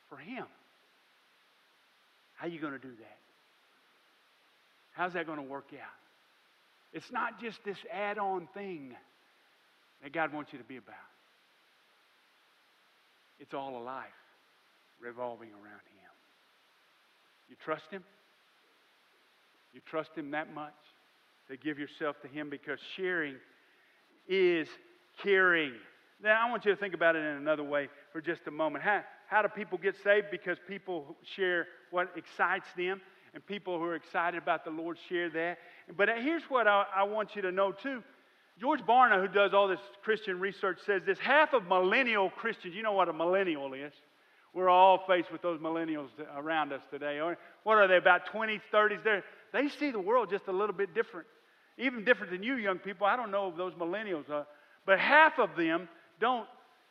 for 0.09 0.19
Him. 0.19 0.45
How 2.39 2.47
you 2.47 2.61
going 2.61 2.73
to 2.73 2.79
do 2.79 2.95
that? 3.01 3.19
How's 4.93 5.13
that 5.13 5.27
going 5.27 5.39
to 5.39 5.45
work 5.45 5.69
out? 5.75 5.99
It's 6.93 7.11
not 7.13 7.41
just 7.41 7.59
this 7.65 7.77
add 7.93 8.17
on 8.19 8.49
thing 8.55 8.95
that 10.03 10.13
God 10.13 10.33
wants 10.33 10.53
you 10.53 10.59
to 10.59 10.65
be 10.65 10.77
about. 10.77 10.95
It's 13.41 13.55
all 13.55 13.77
a 13.77 13.83
life 13.83 14.07
revolving 15.01 15.51
around 15.51 15.65
Him. 15.65 16.11
You 17.49 17.57
trust 17.65 17.91
Him? 17.91 18.05
You 19.75 19.81
trust 19.85 20.11
Him 20.15 20.31
that 20.31 20.55
much 20.55 20.73
to 21.51 21.57
give 21.57 21.79
yourself 21.79 22.21
to 22.23 22.29
Him 22.29 22.51
because 22.51 22.79
sharing 22.97 23.35
is 24.29 24.69
caring. 25.23 25.73
Now, 26.23 26.47
I 26.47 26.51
want 26.51 26.65
you 26.65 26.73
to 26.73 26.77
think 26.77 26.95
about 26.95 27.17
it 27.17 27.21
in 27.21 27.37
another 27.37 27.65
way 27.65 27.89
for 28.13 28.21
just 28.21 28.43
a 28.47 28.51
moment. 28.51 28.85
How, 28.85 29.03
how 29.29 29.43
do 29.43 29.49
people 29.49 29.79
get 29.79 29.95
saved? 30.03 30.27
Because 30.31 30.59
people 30.67 31.17
share 31.37 31.67
what 31.91 32.11
excites 32.17 32.67
them, 32.77 33.01
and 33.35 33.45
people 33.45 33.79
who 33.79 33.85
are 33.85 33.95
excited 33.95 34.43
about 34.43 34.65
the 34.65 34.71
Lord 34.71 34.97
share 35.09 35.29
that. 35.31 35.59
But 35.97 36.09
here's 36.19 36.45
what 36.45 36.67
I, 36.67 36.85
I 36.97 37.03
want 37.05 37.37
you 37.37 37.43
to 37.43 37.53
know, 37.53 37.73
too. 37.73 38.03
George 38.59 38.81
Barna, 38.81 39.21
who 39.21 39.29
does 39.29 39.55
all 39.55 39.69
this 39.69 39.81
Christian 40.03 40.41
research, 40.41 40.79
says 40.85 41.03
this 41.07 41.19
half 41.19 41.53
of 41.53 41.67
millennial 41.67 42.31
Christians, 42.31 42.75
you 42.75 42.83
know 42.83 42.93
what 42.93 43.09
a 43.09 43.13
millennial 43.13 43.73
is. 43.75 43.93
We're 44.55 44.71
all 44.71 45.05
faced 45.07 45.31
with 45.31 45.43
those 45.43 45.61
millennials 45.61 46.09
around 46.35 46.73
us 46.73 46.81
today. 46.91 47.21
What 47.63 47.79
are 47.79 47.87
they, 47.87 47.99
about 47.99 48.23
20s, 48.33 48.63
30s? 48.73 49.05
They're, 49.05 49.25
they 49.53 49.69
see 49.69 49.91
the 49.91 50.01
world 50.01 50.31
just 50.31 50.49
a 50.49 50.53
little 50.53 50.75
bit 50.75 50.95
different, 50.95 51.27
even 51.77 52.05
different 52.05 52.33
than 52.33 52.43
you 52.43 52.55
young 52.55 52.79
people. 52.79 53.07
I 53.07 53.15
don't 53.15 53.31
know 53.31 53.51
if 53.51 53.57
those 53.57 53.75
millennials 53.75 54.29
are, 54.31 54.47
but 54.87 54.99
half 54.99 55.39
of 55.39 55.51
them 55.57 55.89
don't 56.19 56.49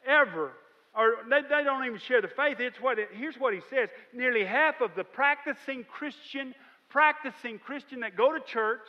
ever, 0.08 0.52
or 0.98 1.18
they, 1.30 1.42
they 1.44 1.64
don't 1.64 1.86
even 1.86 2.00
share 2.00 2.22
the 2.22 2.28
faith. 2.28 2.60
It's 2.60 2.82
what 2.82 2.98
it, 2.98 3.10
here's 3.14 3.36
what 3.36 3.54
he 3.54 3.62
says 3.70 3.90
nearly 4.14 4.44
half 4.44 4.82
of 4.82 4.92
the 4.96 5.04
practicing 5.04 5.84
Christian, 5.84 6.56
practicing 6.90 7.60
Christian 7.60 8.00
that 8.00 8.18
go 8.18 8.34
to 8.34 8.40
church, 8.40 8.82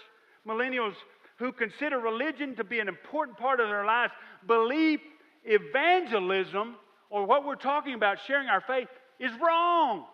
millennials 0.46 0.94
who 1.36 1.52
consider 1.52 1.98
religion 1.98 2.56
to 2.56 2.64
be 2.64 2.80
an 2.80 2.88
important 2.88 3.36
part 3.36 3.60
of 3.60 3.68
their 3.68 3.84
lives, 3.84 4.12
believe 4.46 5.00
evangelism 5.44 6.76
or 7.10 7.26
what 7.26 7.44
we're 7.44 7.54
talking 7.54 7.94
about, 7.94 8.18
sharing 8.26 8.48
our 8.48 8.62
faith, 8.62 8.88
is 9.20 9.30
wrong. 9.40 10.04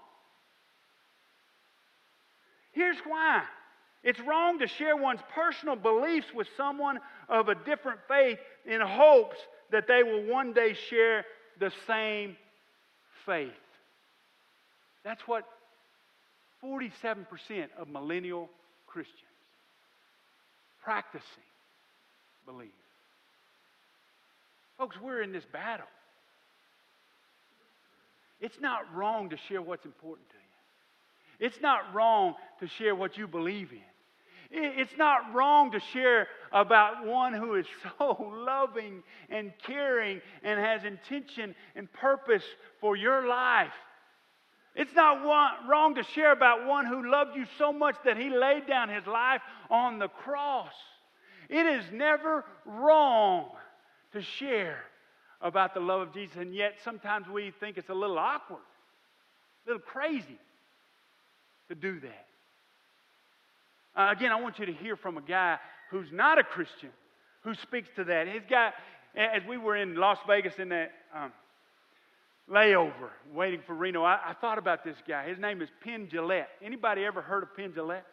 Here's 2.72 2.98
why 3.06 3.42
it's 4.02 4.20
wrong 4.20 4.58
to 4.58 4.66
share 4.66 4.96
one's 4.96 5.20
personal 5.34 5.76
beliefs 5.76 6.26
with 6.34 6.48
someone 6.56 6.98
of 7.28 7.48
a 7.48 7.54
different 7.54 8.00
faith 8.06 8.38
in 8.66 8.80
hopes 8.80 9.36
that 9.70 9.86
they 9.86 10.02
will 10.02 10.24
one 10.24 10.52
day 10.52 10.74
share 10.74 11.24
the 11.58 11.72
same 11.86 12.36
faith. 13.26 13.50
That's 15.04 15.22
what 15.26 15.44
47% 16.62 17.26
of 17.78 17.88
millennial 17.88 18.48
Christians 18.86 19.18
practicing 20.82 21.24
believe. 22.46 22.68
Folks, 24.78 24.96
we're 25.00 25.22
in 25.22 25.32
this 25.32 25.44
battle. 25.52 25.86
It's 28.40 28.60
not 28.60 28.80
wrong 28.94 29.30
to 29.30 29.36
share 29.48 29.62
what's 29.62 29.84
important 29.84 30.28
to 30.30 30.34
you. 30.34 31.46
It's 31.46 31.60
not 31.60 31.94
wrong 31.94 32.34
to 32.60 32.68
share 32.78 32.94
what 32.94 33.16
you 33.16 33.26
believe 33.26 33.72
in. 33.72 33.93
It's 34.50 34.96
not 34.96 35.34
wrong 35.34 35.72
to 35.72 35.80
share 35.92 36.28
about 36.52 37.06
one 37.06 37.32
who 37.32 37.54
is 37.54 37.66
so 37.98 38.32
loving 38.46 39.02
and 39.28 39.52
caring 39.66 40.20
and 40.42 40.60
has 40.60 40.84
intention 40.84 41.54
and 41.74 41.92
purpose 41.92 42.44
for 42.80 42.96
your 42.96 43.26
life. 43.26 43.72
It's 44.74 44.94
not 44.94 45.24
wrong 45.68 45.94
to 45.94 46.02
share 46.02 46.32
about 46.32 46.66
one 46.66 46.86
who 46.86 47.10
loved 47.10 47.36
you 47.36 47.46
so 47.58 47.72
much 47.72 47.96
that 48.04 48.16
he 48.16 48.28
laid 48.28 48.66
down 48.66 48.88
his 48.88 49.06
life 49.06 49.40
on 49.70 49.98
the 49.98 50.08
cross. 50.08 50.72
It 51.48 51.66
is 51.66 51.84
never 51.92 52.44
wrong 52.64 53.50
to 54.12 54.22
share 54.22 54.82
about 55.40 55.74
the 55.74 55.80
love 55.80 56.00
of 56.00 56.14
Jesus, 56.14 56.36
and 56.36 56.54
yet 56.54 56.74
sometimes 56.82 57.28
we 57.28 57.52
think 57.60 57.76
it's 57.76 57.90
a 57.90 57.94
little 57.94 58.18
awkward, 58.18 58.62
a 59.66 59.70
little 59.70 59.82
crazy 59.82 60.38
to 61.68 61.74
do 61.74 62.00
that. 62.00 62.26
Uh, 63.96 64.08
again, 64.10 64.32
I 64.32 64.40
want 64.40 64.58
you 64.58 64.66
to 64.66 64.72
hear 64.72 64.96
from 64.96 65.16
a 65.16 65.22
guy 65.22 65.58
who's 65.90 66.10
not 66.12 66.38
a 66.38 66.44
Christian 66.44 66.90
who 67.42 67.54
speaks 67.54 67.88
to 67.96 68.04
that. 68.04 68.26
His 68.26 68.42
guy, 68.48 68.72
as 69.14 69.42
we 69.48 69.56
were 69.56 69.76
in 69.76 69.96
Las 69.96 70.18
Vegas 70.26 70.54
in 70.58 70.70
that 70.70 70.92
um, 71.14 71.32
layover 72.50 73.10
waiting 73.32 73.60
for 73.66 73.74
Reno, 73.74 74.02
I, 74.02 74.18
I, 74.30 74.32
thought 74.34 74.58
about 74.58 74.82
this 74.84 74.96
guy. 75.06 75.28
His 75.28 75.38
name 75.38 75.62
is 75.62 75.68
Penn 75.82 76.08
Jillette. 76.08 76.46
Anybody 76.62 77.04
ever 77.04 77.22
heard 77.22 77.42
of 77.42 77.54
Penn 77.56 77.72
Jillette? 77.72 78.04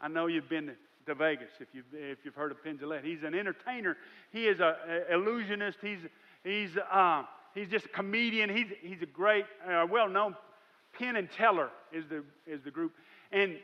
I 0.00 0.08
know 0.08 0.26
you've 0.26 0.48
been 0.48 0.66
to, 0.66 0.74
to 1.06 1.14
Vegas 1.14 1.50
if 1.60 1.68
you've, 1.72 1.86
if 1.94 2.18
you've 2.24 2.34
heard 2.34 2.50
of 2.50 2.62
Penn. 2.62 2.78
He's 3.02 3.22
an 3.22 3.34
entertainer. 3.34 3.96
He 4.32 4.46
is 4.46 4.60
an 4.60 4.74
illusionist. 5.10 5.78
He's, 5.80 6.00
he's, 6.44 6.70
uh, 6.92 7.22
he's 7.54 7.68
just 7.68 7.86
a 7.86 7.90
comedian. 7.90 8.54
He's, 8.54 8.66
he's 8.82 9.02
a 9.02 9.06
great, 9.06 9.46
uh, 9.66 9.86
well-known 9.88 10.36
Penn 10.98 11.16
and 11.16 11.30
Teller 11.30 11.70
is 11.92 12.04
the, 12.08 12.22
is 12.46 12.60
the 12.64 12.70
group. 12.70 12.92
And 13.30 13.56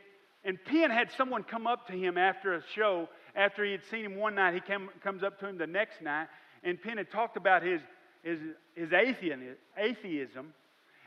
and 0.43 0.57
Penn 0.63 0.89
had 0.89 1.11
someone 1.11 1.43
come 1.43 1.67
up 1.67 1.87
to 1.87 1.93
him 1.93 2.17
after 2.17 2.53
a 2.55 2.63
show, 2.73 3.09
after 3.35 3.63
he 3.63 3.71
had 3.71 3.83
seen 3.85 4.05
him 4.05 4.15
one 4.15 4.35
night. 4.35 4.53
He 4.53 4.61
came, 4.61 4.89
comes 5.03 5.23
up 5.23 5.39
to 5.39 5.47
him 5.47 5.57
the 5.57 5.67
next 5.67 6.01
night, 6.01 6.27
and 6.63 6.81
Penn 6.81 6.97
had 6.97 7.11
talked 7.11 7.37
about 7.37 7.61
his, 7.63 7.81
his, 8.23 8.39
his 8.75 8.89
atheism. 8.93 10.53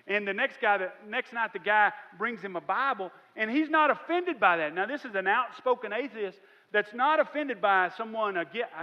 And 0.06 0.26
the 0.26 0.34
next 0.34 0.60
guy, 0.60 0.78
the 0.78 0.90
next 1.08 1.32
night, 1.32 1.52
the 1.52 1.60
guy 1.60 1.92
brings 2.18 2.40
him 2.40 2.56
a 2.56 2.60
Bible, 2.60 3.10
and 3.36 3.50
he's 3.50 3.70
not 3.70 3.90
offended 3.90 4.40
by 4.40 4.56
that. 4.58 4.74
Now, 4.74 4.86
this 4.86 5.04
is 5.04 5.14
an 5.14 5.28
outspoken 5.28 5.92
atheist 5.92 6.38
that's 6.72 6.92
not 6.92 7.20
offended 7.20 7.60
by 7.60 7.90
someone. 7.96 8.36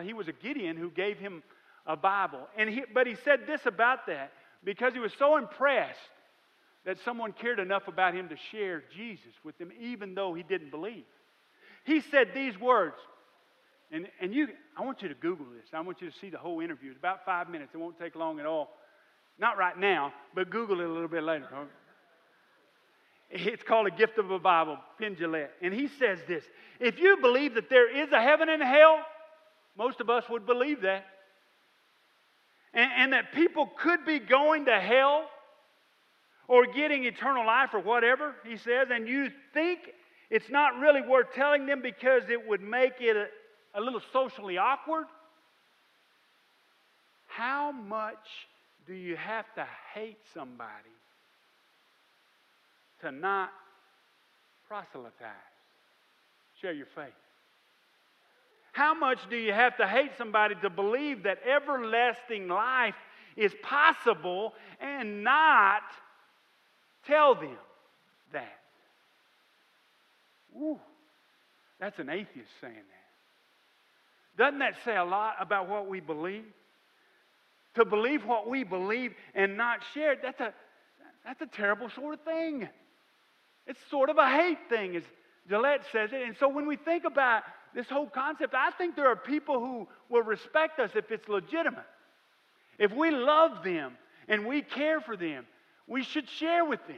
He 0.03 0.13
was 0.13 0.27
a 0.27 0.33
Gideon 0.33 0.77
who 0.77 0.89
gave 0.89 1.19
him 1.19 1.43
a 1.85 1.97
Bible, 1.97 2.47
and 2.57 2.69
he, 2.69 2.83
but 2.93 3.07
he 3.07 3.15
said 3.15 3.41
this 3.47 3.65
about 3.65 4.05
that 4.07 4.31
because 4.63 4.93
he 4.93 4.99
was 4.99 5.13
so 5.17 5.37
impressed 5.37 5.99
that 6.85 6.97
someone 7.03 7.33
cared 7.33 7.59
enough 7.59 7.87
about 7.87 8.13
him 8.13 8.29
to 8.29 8.35
share 8.51 8.83
Jesus 8.95 9.33
with 9.43 9.57
them, 9.57 9.71
even 9.79 10.15
though 10.15 10.33
he 10.33 10.43
didn't 10.43 10.71
believe. 10.71 11.05
He 11.83 12.01
said 12.01 12.29
these 12.33 12.57
words, 12.59 12.95
and, 13.91 14.07
and 14.21 14.33
you, 14.33 14.47
I 14.77 14.83
want 14.83 15.01
you 15.01 15.09
to 15.09 15.15
Google 15.15 15.45
this. 15.55 15.65
I 15.73 15.81
want 15.81 16.01
you 16.01 16.09
to 16.09 16.17
see 16.19 16.29
the 16.29 16.37
whole 16.37 16.61
interview. 16.61 16.91
It's 16.91 16.99
about 16.99 17.25
five 17.25 17.49
minutes. 17.49 17.71
It 17.73 17.77
won't 17.77 17.99
take 17.99 18.15
long 18.15 18.39
at 18.39 18.45
all. 18.45 18.69
Not 19.39 19.57
right 19.57 19.77
now, 19.77 20.13
but 20.35 20.49
Google 20.49 20.79
it 20.81 20.85
a 20.85 20.91
little 20.91 21.07
bit 21.07 21.23
later. 21.23 21.47
It's 23.31 23.63
called 23.63 23.87
A 23.87 23.91
Gift 23.91 24.17
of 24.17 24.29
a 24.31 24.39
Bible, 24.39 24.77
Penn. 24.99 25.15
And 25.61 25.73
he 25.73 25.87
says 25.99 26.19
this 26.27 26.43
If 26.79 26.99
you 26.99 27.17
believe 27.17 27.55
that 27.55 27.69
there 27.69 28.03
is 28.03 28.11
a 28.11 28.21
heaven 28.21 28.49
and 28.49 28.61
hell, 28.61 28.99
most 29.77 30.01
of 30.01 30.09
us 30.09 30.23
would 30.29 30.45
believe 30.45 30.81
that. 30.81 31.05
And, 32.73 32.91
and 32.97 33.13
that 33.13 33.33
people 33.33 33.69
could 33.81 34.05
be 34.05 34.19
going 34.19 34.65
to 34.65 34.79
hell 34.79 35.25
or 36.49 36.65
getting 36.65 37.05
eternal 37.05 37.45
life 37.45 37.69
or 37.73 37.79
whatever, 37.79 38.35
he 38.43 38.57
says, 38.57 38.87
and 38.91 39.07
you 39.07 39.29
think 39.53 39.79
it's 40.31 40.49
not 40.49 40.79
really 40.79 41.01
worth 41.01 41.27
telling 41.33 41.67
them 41.67 41.81
because 41.81 42.23
it 42.27 42.47
would 42.47 42.61
make 42.61 42.93
it 42.99 43.15
a, 43.15 43.79
a 43.79 43.79
little 43.79 44.01
socially 44.11 44.57
awkward, 44.57 45.05
how 47.27 47.71
much 47.71 48.47
do 48.87 48.95
you 48.95 49.15
have 49.15 49.45
to 49.53 49.65
hate 49.93 50.17
somebody 50.33 50.67
to 53.01 53.11
not 53.11 53.51
proselytize, 54.67 55.13
share 56.59 56.73
your 56.73 56.87
faith? 56.95 57.13
How 58.71 58.95
much 58.95 59.19
do 59.29 59.37
you 59.37 59.53
have 59.53 59.77
to 59.77 59.87
hate 59.87 60.11
somebody 60.17 60.55
to 60.63 60.69
believe 60.71 61.23
that 61.23 61.37
everlasting 61.47 62.47
life 62.47 62.95
is 63.37 63.53
possible 63.61 64.53
and 64.81 65.23
not 65.23 65.83
Tell 67.09 67.33
them 67.33 67.57
that. 68.33 68.59
Ooh, 70.55 70.79
that's 71.79 71.97
an 71.97 72.09
atheist 72.09 72.49
saying 72.61 72.73
that. 72.75 74.43
Doesn't 74.43 74.59
that 74.59 74.75
say 74.85 74.95
a 74.95 75.03
lot 75.03 75.35
about 75.39 75.67
what 75.67 75.89
we 75.89 75.99
believe? 75.99 76.45
To 77.75 77.85
believe 77.85 78.25
what 78.25 78.47
we 78.47 78.63
believe 78.63 79.13
and 79.33 79.57
not 79.57 79.79
share 79.93 80.15
that's 80.21 80.39
a, 80.39 80.53
that's 81.25 81.41
a 81.41 81.47
terrible 81.47 81.89
sort 81.89 82.13
of 82.13 82.21
thing. 82.21 82.69
It's 83.65 83.79
sort 83.89 84.09
of 84.09 84.17
a 84.17 84.29
hate 84.29 84.57
thing, 84.69 84.95
as 84.95 85.03
Jillette 85.49 85.83
says 85.91 86.11
it. 86.13 86.21
And 86.21 86.35
so 86.39 86.47
when 86.47 86.67
we 86.67 86.75
think 86.75 87.05
about 87.05 87.43
this 87.73 87.87
whole 87.87 88.07
concept, 88.07 88.53
I 88.53 88.71
think 88.71 88.95
there 88.95 89.07
are 89.07 89.15
people 89.15 89.59
who 89.59 89.87
will 90.09 90.23
respect 90.23 90.79
us 90.79 90.91
if 90.95 91.11
it's 91.11 91.27
legitimate. 91.27 91.85
If 92.77 92.91
we 92.91 93.11
love 93.11 93.63
them 93.63 93.93
and 94.27 94.45
we 94.45 94.61
care 94.61 95.01
for 95.01 95.17
them 95.17 95.45
we 95.89 96.03
should 96.03 96.29
share 96.29 96.63
with 96.63 96.79
them. 96.87 96.97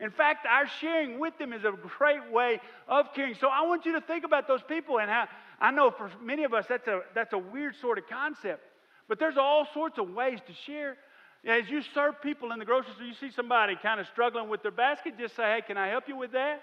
In 0.00 0.10
fact, 0.10 0.46
our 0.46 0.66
sharing 0.80 1.20
with 1.20 1.38
them 1.38 1.52
is 1.52 1.64
a 1.64 1.72
great 1.98 2.30
way 2.30 2.60
of 2.88 3.14
caring. 3.14 3.34
So 3.36 3.48
I 3.48 3.62
want 3.62 3.86
you 3.86 3.92
to 3.92 4.00
think 4.00 4.24
about 4.24 4.48
those 4.48 4.62
people 4.62 4.98
and 4.98 5.08
how 5.08 5.28
I 5.60 5.70
know 5.70 5.92
for 5.92 6.10
many 6.20 6.42
of 6.42 6.52
us 6.52 6.66
that's 6.68 6.88
a 6.88 7.02
that's 7.14 7.32
a 7.32 7.38
weird 7.38 7.76
sort 7.80 7.98
of 7.98 8.08
concept. 8.08 8.62
But 9.08 9.20
there's 9.20 9.36
all 9.36 9.66
sorts 9.72 9.98
of 9.98 10.10
ways 10.10 10.40
to 10.46 10.52
share. 10.66 10.96
As 11.44 11.68
you 11.68 11.82
serve 11.94 12.20
people 12.20 12.52
in 12.52 12.58
the 12.58 12.64
grocery 12.64 12.92
store, 12.94 13.06
you 13.06 13.14
see 13.14 13.30
somebody 13.30 13.76
kind 13.80 14.00
of 14.00 14.06
struggling 14.08 14.48
with 14.48 14.62
their 14.62 14.70
basket, 14.72 15.14
just 15.18 15.36
say, 15.36 15.42
Hey, 15.42 15.62
can 15.66 15.76
I 15.76 15.88
help 15.88 16.08
you 16.08 16.16
with 16.16 16.32
that? 16.32 16.62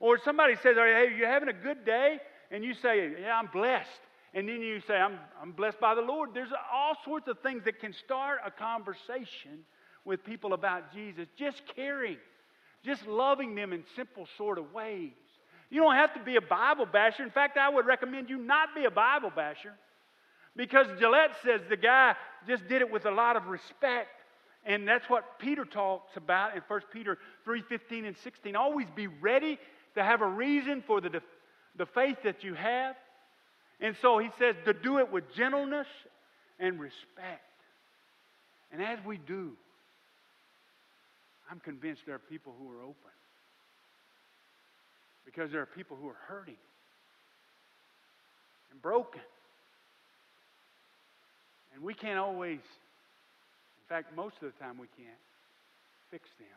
Or 0.00 0.18
somebody 0.22 0.54
says, 0.56 0.76
Hey, 0.76 1.14
you're 1.16 1.28
having 1.28 1.48
a 1.48 1.54
good 1.54 1.84
day? 1.84 2.20
and 2.50 2.64
you 2.64 2.74
say, 2.74 3.10
Yeah, 3.20 3.38
I'm 3.38 3.48
blessed. 3.52 3.88
And 4.34 4.48
then 4.48 4.60
you 4.60 4.80
say, 4.80 4.94
I'm, 4.94 5.18
I'm 5.40 5.52
blessed 5.52 5.80
by 5.80 5.94
the 5.94 6.00
Lord. 6.00 6.30
There's 6.34 6.52
all 6.72 6.96
sorts 7.04 7.28
of 7.28 7.38
things 7.40 7.64
that 7.64 7.78
can 7.80 7.92
start 7.92 8.40
a 8.44 8.50
conversation 8.50 9.64
with 10.04 10.24
people 10.24 10.52
about 10.52 10.92
Jesus. 10.92 11.26
Just 11.38 11.62
caring, 11.74 12.18
just 12.84 13.06
loving 13.06 13.54
them 13.54 13.72
in 13.72 13.84
simple 13.96 14.26
sort 14.36 14.58
of 14.58 14.72
ways. 14.72 15.12
You 15.70 15.80
don't 15.80 15.94
have 15.94 16.14
to 16.14 16.20
be 16.20 16.36
a 16.36 16.40
Bible 16.40 16.86
basher. 16.86 17.22
In 17.22 17.30
fact, 17.30 17.56
I 17.56 17.68
would 17.68 17.86
recommend 17.86 18.30
you 18.30 18.38
not 18.38 18.74
be 18.74 18.84
a 18.84 18.90
Bible 18.90 19.32
basher 19.34 19.72
because 20.56 20.86
Jillette 21.00 21.34
says 21.44 21.62
the 21.68 21.76
guy 21.76 22.14
just 22.46 22.68
did 22.68 22.80
it 22.80 22.90
with 22.90 23.06
a 23.06 23.10
lot 23.10 23.36
of 23.36 23.46
respect. 23.46 24.08
And 24.66 24.88
that's 24.88 25.08
what 25.10 25.38
Peter 25.38 25.64
talks 25.64 26.16
about 26.16 26.54
in 26.54 26.62
1 26.68 26.80
Peter 26.92 27.18
3 27.44 27.62
15 27.62 28.04
and 28.06 28.16
16. 28.16 28.56
Always 28.56 28.86
be 28.94 29.08
ready 29.08 29.58
to 29.94 30.02
have 30.02 30.22
a 30.22 30.26
reason 30.26 30.82
for 30.86 31.00
the, 31.00 31.20
the 31.76 31.86
faith 31.86 32.18
that 32.24 32.44
you 32.44 32.54
have. 32.54 32.96
And 33.80 33.94
so 34.00 34.18
he 34.18 34.30
says 34.38 34.54
to 34.64 34.72
do 34.72 34.98
it 34.98 35.12
with 35.12 35.24
gentleness 35.34 35.86
and 36.58 36.80
respect. 36.80 37.42
And 38.72 38.82
as 38.82 38.98
we 39.04 39.18
do, 39.18 39.52
I'm 41.50 41.60
convinced 41.60 42.02
there 42.06 42.14
are 42.14 42.18
people 42.18 42.54
who 42.58 42.70
are 42.72 42.82
open. 42.82 43.14
Because 45.24 45.50
there 45.50 45.60
are 45.60 45.66
people 45.66 45.96
who 46.00 46.08
are 46.08 46.16
hurting 46.26 46.56
and 48.70 48.80
broken. 48.80 49.20
And 51.74 51.82
we 51.82 51.94
can't 51.94 52.18
always, 52.18 52.60
in 52.60 53.88
fact, 53.88 54.14
most 54.16 54.36
of 54.42 54.52
the 54.52 54.64
time 54.64 54.78
we 54.78 54.86
can't, 54.96 55.18
fix 56.10 56.28
them. 56.38 56.48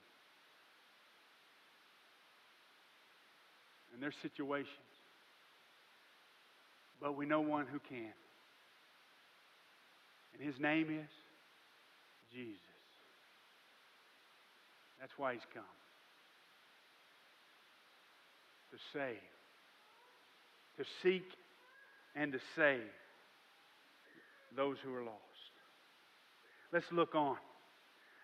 And 3.94 4.04
their 4.04 4.14
situations. 4.22 4.68
But 7.02 7.16
we 7.16 7.26
know 7.26 7.42
one 7.42 7.66
who 7.66 7.80
can. 7.80 8.14
And 10.34 10.46
his 10.46 10.60
name 10.60 10.90
is 10.90 11.10
Jesus. 12.32 12.67
That's 15.00 15.12
why 15.18 15.34
he's 15.34 15.42
come. 15.54 15.64
To 18.72 18.78
save. 18.94 19.18
To 20.78 20.86
seek 21.02 21.26
and 22.16 22.32
to 22.32 22.40
save 22.56 22.82
those 24.56 24.78
who 24.84 24.94
are 24.94 25.04
lost. 25.04 25.18
Let's 26.72 26.86
look 26.92 27.16
on. 27.16 27.38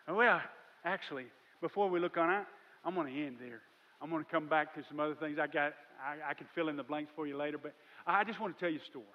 Well, 0.08 0.42
actually, 0.84 1.26
before 1.62 1.90
we 1.90 2.00
look 2.00 2.18
on, 2.18 2.30
I, 2.30 2.44
I'm 2.84 2.96
going 2.96 3.14
to 3.14 3.26
end 3.26 3.38
there. 3.40 3.62
I'm 4.02 4.10
going 4.10 4.24
to 4.24 4.30
come 4.30 4.50
back 4.50 4.76
to 4.76 4.84
some 4.90 5.00
other 5.00 5.16
things. 5.16 5.38
I 5.42 5.48
got. 5.48 5.74
I, 6.04 6.32
I 6.32 6.34
can 6.34 6.48
fill 6.54 6.68
in 6.68 6.76
the 6.76 6.84
blanks 6.84 7.12
for 7.16 7.26
you 7.26 7.38
later, 7.38 7.58
but 7.58 7.74
I 8.06 8.26
just 8.26 8.42
want 8.42 8.54
to 8.54 8.60
tell 8.60 8.70
you 8.70 8.80
a 8.80 8.90
story. 8.90 9.06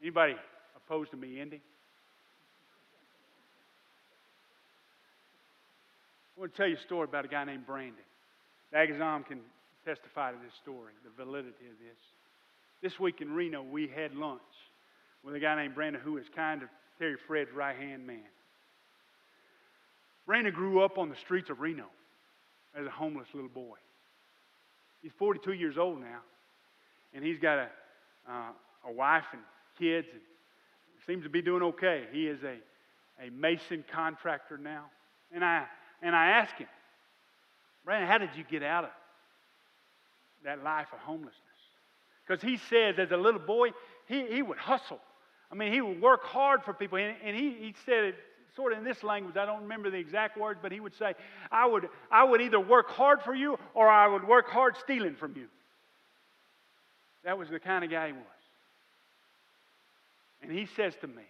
Anybody 0.00 0.34
opposed 0.74 1.10
to 1.10 1.16
me 1.18 1.38
ending? 1.40 1.60
Want 6.46 6.54
to 6.54 6.62
tell 6.62 6.68
you 6.68 6.76
a 6.76 6.80
story 6.80 7.02
about 7.02 7.24
a 7.24 7.28
guy 7.28 7.42
named 7.42 7.66
Brandon. 7.66 8.04
Agazam 8.72 9.26
can 9.26 9.40
testify 9.84 10.30
to 10.30 10.38
this 10.44 10.54
story, 10.54 10.92
the 11.02 11.24
validity 11.24 11.66
of 11.66 11.76
this. 11.80 11.98
This 12.80 13.00
week 13.00 13.20
in 13.20 13.32
Reno, 13.32 13.64
we 13.64 13.88
had 13.88 14.14
lunch 14.14 14.40
with 15.24 15.34
a 15.34 15.40
guy 15.40 15.56
named 15.56 15.74
Brandon 15.74 16.00
who 16.00 16.18
is 16.18 16.26
kind 16.36 16.62
of 16.62 16.68
Terry 17.00 17.16
Fred's 17.26 17.50
right 17.52 17.76
hand 17.76 18.06
man. 18.06 18.28
Brandon 20.24 20.54
grew 20.54 20.84
up 20.84 20.98
on 20.98 21.08
the 21.08 21.16
streets 21.16 21.50
of 21.50 21.58
Reno 21.58 21.86
as 22.78 22.86
a 22.86 22.90
homeless 22.90 23.26
little 23.34 23.50
boy. 23.50 23.78
He's 25.02 25.10
42 25.18 25.52
years 25.52 25.76
old 25.76 25.98
now, 25.98 26.20
and 27.12 27.24
he's 27.24 27.40
got 27.40 27.58
a, 27.58 27.68
uh, 28.30 28.52
a 28.86 28.92
wife 28.92 29.26
and 29.32 29.42
kids, 29.76 30.06
and 30.12 30.22
seems 31.08 31.24
to 31.24 31.28
be 31.28 31.42
doing 31.42 31.64
okay. 31.64 32.04
He 32.12 32.28
is 32.28 32.38
a, 32.44 32.58
a 33.20 33.30
mason 33.32 33.84
contractor 33.92 34.58
now. 34.58 34.84
And 35.32 35.44
I, 35.44 35.64
and 36.02 36.14
I 36.14 36.30
asked 36.30 36.54
him, 36.58 36.68
Brandon, 37.84 38.08
how 38.08 38.18
did 38.18 38.30
you 38.36 38.44
get 38.44 38.62
out 38.62 38.84
of 38.84 38.90
that 40.44 40.62
life 40.62 40.88
of 40.92 40.98
homelessness? 41.00 41.34
Because 42.26 42.42
he 42.42 42.56
says, 42.56 42.96
as 42.98 43.12
a 43.12 43.16
little 43.16 43.40
boy, 43.40 43.70
he, 44.06 44.26
he 44.26 44.42
would 44.42 44.58
hustle. 44.58 45.00
I 45.50 45.54
mean, 45.54 45.72
he 45.72 45.80
would 45.80 46.00
work 46.00 46.24
hard 46.24 46.62
for 46.64 46.72
people. 46.72 46.98
And, 46.98 47.14
and 47.22 47.36
he, 47.36 47.50
he 47.50 47.74
said 47.84 48.04
it 48.04 48.14
sort 48.56 48.72
of 48.72 48.78
in 48.78 48.84
this 48.84 49.04
language. 49.04 49.36
I 49.36 49.46
don't 49.46 49.62
remember 49.62 49.90
the 49.90 49.98
exact 49.98 50.36
words, 50.36 50.58
but 50.60 50.72
he 50.72 50.80
would 50.80 50.94
say, 50.96 51.14
I 51.52 51.66
would, 51.66 51.88
I 52.10 52.24
would 52.24 52.40
either 52.40 52.58
work 52.58 52.88
hard 52.88 53.22
for 53.22 53.34
you 53.34 53.58
or 53.74 53.88
I 53.88 54.08
would 54.08 54.26
work 54.26 54.48
hard 54.48 54.76
stealing 54.78 55.14
from 55.14 55.36
you. 55.36 55.46
That 57.24 57.38
was 57.38 57.48
the 57.48 57.60
kind 57.60 57.84
of 57.84 57.90
guy 57.90 58.08
he 58.08 58.12
was. 58.12 58.22
And 60.42 60.50
he 60.50 60.66
says 60.66 60.94
to 61.00 61.06
me, 61.06 61.22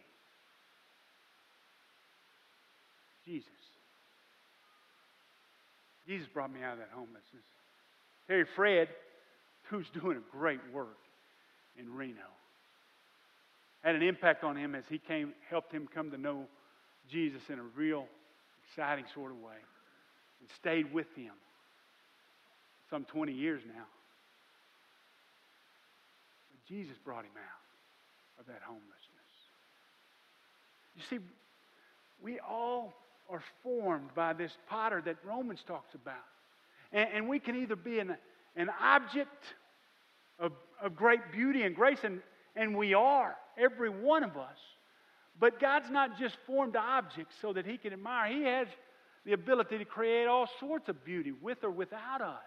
Jesus. 3.24 3.55
Jesus 6.06 6.28
brought 6.32 6.52
me 6.52 6.62
out 6.62 6.74
of 6.74 6.78
that 6.78 6.90
homelessness. 6.92 7.44
Terry 8.28 8.46
Fred, 8.54 8.88
who's 9.64 9.88
doing 9.90 10.16
a 10.16 10.36
great 10.36 10.60
work 10.72 10.98
in 11.78 11.92
Reno, 11.92 12.30
had 13.82 13.94
an 13.94 14.02
impact 14.02 14.44
on 14.44 14.56
him 14.56 14.74
as 14.74 14.84
he 14.88 14.98
came, 14.98 15.32
helped 15.48 15.72
him 15.72 15.88
come 15.92 16.10
to 16.10 16.18
know 16.18 16.46
Jesus 17.08 17.42
in 17.48 17.58
a 17.58 17.62
real 17.76 18.06
exciting 18.68 19.04
sort 19.14 19.30
of 19.30 19.38
way 19.38 19.56
and 20.40 20.48
stayed 20.56 20.92
with 20.92 21.06
him 21.14 21.32
some 22.90 23.04
20 23.04 23.32
years 23.32 23.62
now. 23.66 23.84
But 26.50 26.64
Jesus 26.68 26.96
brought 27.04 27.24
him 27.24 27.36
out 27.36 28.40
of 28.40 28.46
that 28.46 28.60
homelessness. 28.64 28.86
You 30.94 31.02
see, 31.08 31.18
we 32.22 32.38
all 32.40 32.94
are 33.30 33.42
formed 33.62 34.14
by 34.14 34.32
this 34.32 34.52
potter 34.68 35.02
that 35.04 35.16
Romans 35.24 35.60
talks 35.66 35.94
about. 35.94 36.14
And, 36.92 37.08
and 37.12 37.28
we 37.28 37.38
can 37.38 37.56
either 37.56 37.76
be 37.76 37.98
an, 37.98 38.16
an 38.56 38.70
object 38.80 39.44
of, 40.38 40.52
of 40.82 40.96
great 40.96 41.32
beauty 41.32 41.62
and 41.62 41.74
grace, 41.74 41.98
and, 42.02 42.20
and 42.54 42.76
we 42.76 42.94
are, 42.94 43.36
every 43.58 43.90
one 43.90 44.22
of 44.22 44.36
us. 44.36 44.58
But 45.38 45.60
God's 45.60 45.90
not 45.90 46.18
just 46.18 46.36
formed 46.46 46.76
objects 46.76 47.34
so 47.40 47.52
that 47.52 47.66
He 47.66 47.76
can 47.76 47.92
admire, 47.92 48.32
He 48.32 48.42
has 48.44 48.68
the 49.24 49.32
ability 49.32 49.78
to 49.78 49.84
create 49.84 50.26
all 50.26 50.48
sorts 50.60 50.88
of 50.88 51.04
beauty 51.04 51.32
with 51.32 51.64
or 51.64 51.70
without 51.70 52.20
us. 52.20 52.38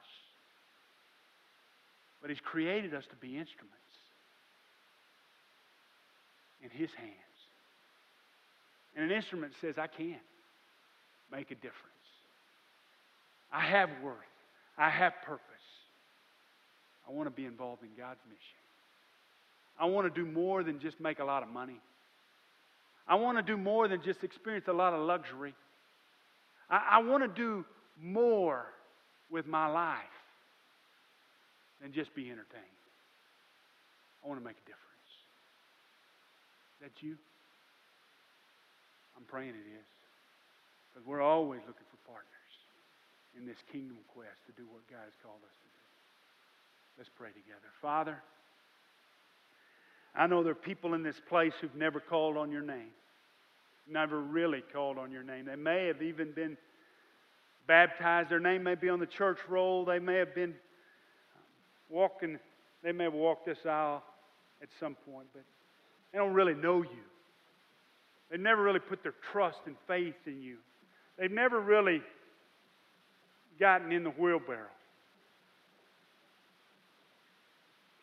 But 2.21 2.29
He's 2.29 2.39
created 2.39 2.93
us 2.93 3.05
to 3.09 3.15
be 3.17 3.37
instruments 3.37 3.75
in 6.63 6.69
His 6.69 6.89
hands. 6.93 7.13
And 8.95 9.09
an 9.09 9.15
instrument 9.15 9.53
says, 9.61 9.75
I 9.77 9.87
can 9.87 10.15
make 11.31 11.51
a 11.51 11.55
difference. 11.55 11.75
I 13.51 13.61
have 13.61 13.89
worth. 14.03 14.15
I 14.77 14.89
have 14.89 15.13
purpose. 15.25 15.43
I 17.07 17.11
want 17.11 17.27
to 17.27 17.31
be 17.31 17.45
involved 17.45 17.83
in 17.83 17.89
God's 17.97 18.19
mission. 18.27 18.39
I 19.79 19.85
want 19.85 20.13
to 20.13 20.23
do 20.23 20.29
more 20.29 20.63
than 20.63 20.79
just 20.79 20.99
make 20.99 21.19
a 21.19 21.23
lot 21.23 21.41
of 21.41 21.49
money. 21.49 21.79
I 23.07 23.15
want 23.15 23.37
to 23.37 23.41
do 23.41 23.57
more 23.57 23.87
than 23.87 24.01
just 24.03 24.23
experience 24.23 24.67
a 24.67 24.73
lot 24.73 24.93
of 24.93 25.01
luxury. 25.01 25.55
I, 26.69 26.81
I 26.91 26.97
want 26.99 27.23
to 27.23 27.41
do 27.41 27.65
more 28.01 28.65
with 29.31 29.47
my 29.47 29.67
life 29.67 29.97
than 31.81 31.91
just 31.91 32.13
be 32.13 32.25
entertained. 32.25 32.63
I 34.23 34.27
want 34.27 34.39
to 34.39 34.45
make 34.45 34.57
a 34.57 34.67
difference. 34.67 34.85
That 36.81 36.91
you? 37.01 37.15
I'm 39.17 39.23
praying 39.23 39.49
it 39.49 39.53
is. 39.53 39.98
Because 40.89 41.05
we're 41.07 41.21
always 41.21 41.61
looking 41.67 41.85
for 41.89 41.97
partners 42.05 42.53
in 43.37 43.45
this 43.45 43.57
kingdom 43.71 43.97
quest 44.07 44.45
to 44.47 44.51
do 44.53 44.67
what 44.69 44.87
God 44.89 45.05
has 45.05 45.13
called 45.23 45.41
us 45.45 45.55
to 45.55 45.67
do. 45.67 45.79
Let's 46.97 47.09
pray 47.15 47.29
together. 47.29 47.69
Father, 47.81 48.17
I 50.15 50.27
know 50.27 50.43
there 50.43 50.51
are 50.51 50.55
people 50.55 50.93
in 50.95 51.03
this 51.03 51.21
place 51.29 51.53
who've 51.61 51.75
never 51.75 51.99
called 51.99 52.35
on 52.35 52.51
your 52.51 52.61
name, 52.61 52.91
never 53.87 54.19
really 54.19 54.63
called 54.73 54.97
on 54.97 55.11
your 55.11 55.23
name. 55.23 55.45
They 55.45 55.55
may 55.55 55.87
have 55.87 56.01
even 56.01 56.31
been 56.31 56.57
baptized. 57.67 58.29
Their 58.29 58.39
name 58.39 58.63
may 58.63 58.75
be 58.75 58.89
on 58.89 58.99
the 58.99 59.05
church 59.05 59.37
roll. 59.47 59.85
They 59.85 59.99
may 59.99 60.15
have 60.15 60.35
been 60.35 60.55
walking, 61.87 62.39
they 62.83 62.91
may 62.91 63.05
have 63.05 63.13
walked 63.13 63.45
this 63.45 63.65
aisle 63.65 64.03
at 64.61 64.69
some 64.79 64.95
point, 65.09 65.27
but 65.33 65.43
they 66.11 66.17
don't 66.17 66.33
really 66.33 66.53
know 66.55 66.81
you. 66.81 67.03
They've 68.29 68.39
never 68.39 68.61
really 68.61 68.79
put 68.79 69.03
their 69.03 69.15
trust 69.31 69.59
and 69.65 69.75
faith 69.87 70.15
in 70.25 70.41
you. 70.41 70.57
They've 71.19 71.29
never 71.29 71.59
really 71.59 72.01
gotten 73.59 73.91
in 73.91 74.03
the 74.05 74.09
wheelbarrow, 74.11 74.69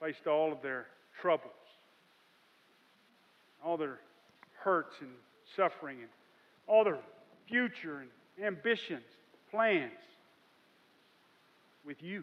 faced 0.03 0.27
all 0.27 0.53
of 0.53 0.61
their 0.61 0.87
troubles, 1.23 1.51
all 3.65 3.79
their 3.79 3.99
hurts 4.63 4.97
and 5.01 5.09
suffering, 5.57 5.97
and 6.01 6.09
all 6.67 6.85
their 6.85 6.99
future 7.49 8.01
and 8.01 8.45
ambitions, 8.45 9.01
plans 9.51 9.93
with 11.87 12.03
you. 12.03 12.23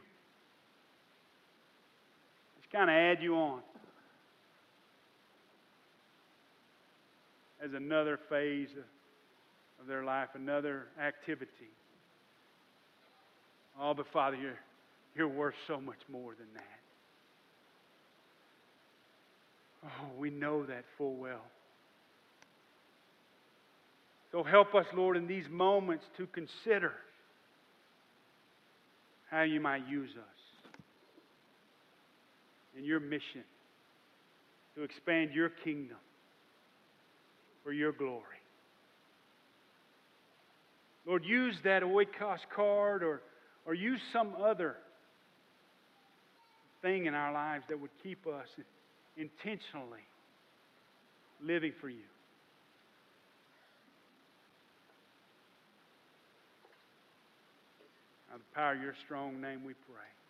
Just 2.60 2.71
kind 2.71 2.91
of 2.91 2.95
add 2.95 3.23
you 3.23 3.36
on 3.36 3.62
as 7.63 7.73
another 7.73 8.19
phase 8.29 8.69
of, 8.77 8.84
of 9.84 9.88
their 9.88 10.04
life, 10.04 10.30
another 10.34 10.88
activity. 11.02 11.69
Oh, 13.80 13.93
but 13.93 14.06
Father, 14.13 14.38
you're, 14.38 14.60
you're 15.15 15.28
worth 15.28 15.56
so 15.67 15.80
much 15.80 16.00
more 16.10 16.34
than 16.36 16.48
that. 16.56 16.80
Oh, 19.86 20.17
we 20.17 20.30
know 20.30 20.65
that 20.65 20.86
full 20.98 21.15
well. 21.15 21.43
So 24.32 24.41
help 24.41 24.74
us, 24.74 24.86
Lord, 24.96 25.17
in 25.17 25.28
these 25.28 25.46
moments 25.52 26.06
to 26.17 26.28
consider 26.28 26.93
how 29.30 29.41
you 29.41 29.60
might 29.60 29.88
use 29.88 30.12
us 30.12 30.69
in 32.78 32.86
your 32.86 33.00
mission 33.00 33.43
to 34.76 34.84
expand 34.84 35.32
your 35.34 35.50
kingdom 35.50 35.98
for 37.63 37.74
your 37.74 37.91
glory. 37.91 38.42
Lord, 41.06 41.26
use 41.26 41.56
that 41.63 41.84
Oikos 41.84 42.39
card 42.56 43.04
or, 43.04 43.22
or 43.66 43.74
use 43.74 44.00
some 44.12 44.34
other 44.42 44.76
thing 46.82 47.06
in 47.06 47.13
our 47.13 47.34
lives 47.34 47.66
that 47.70 47.80
would 47.80 47.92
keep 48.02 48.26
us 48.26 48.48
intentionally 49.18 50.00
living 51.42 51.74
for 51.82 51.89
you. 51.89 51.98
By 58.32 58.38
the 58.38 58.44
power 58.56 58.74
of 58.74 58.82
your 58.82 58.96
strong 59.06 59.39
name 59.42 59.63
we 59.66 59.74
pray. 59.74 60.22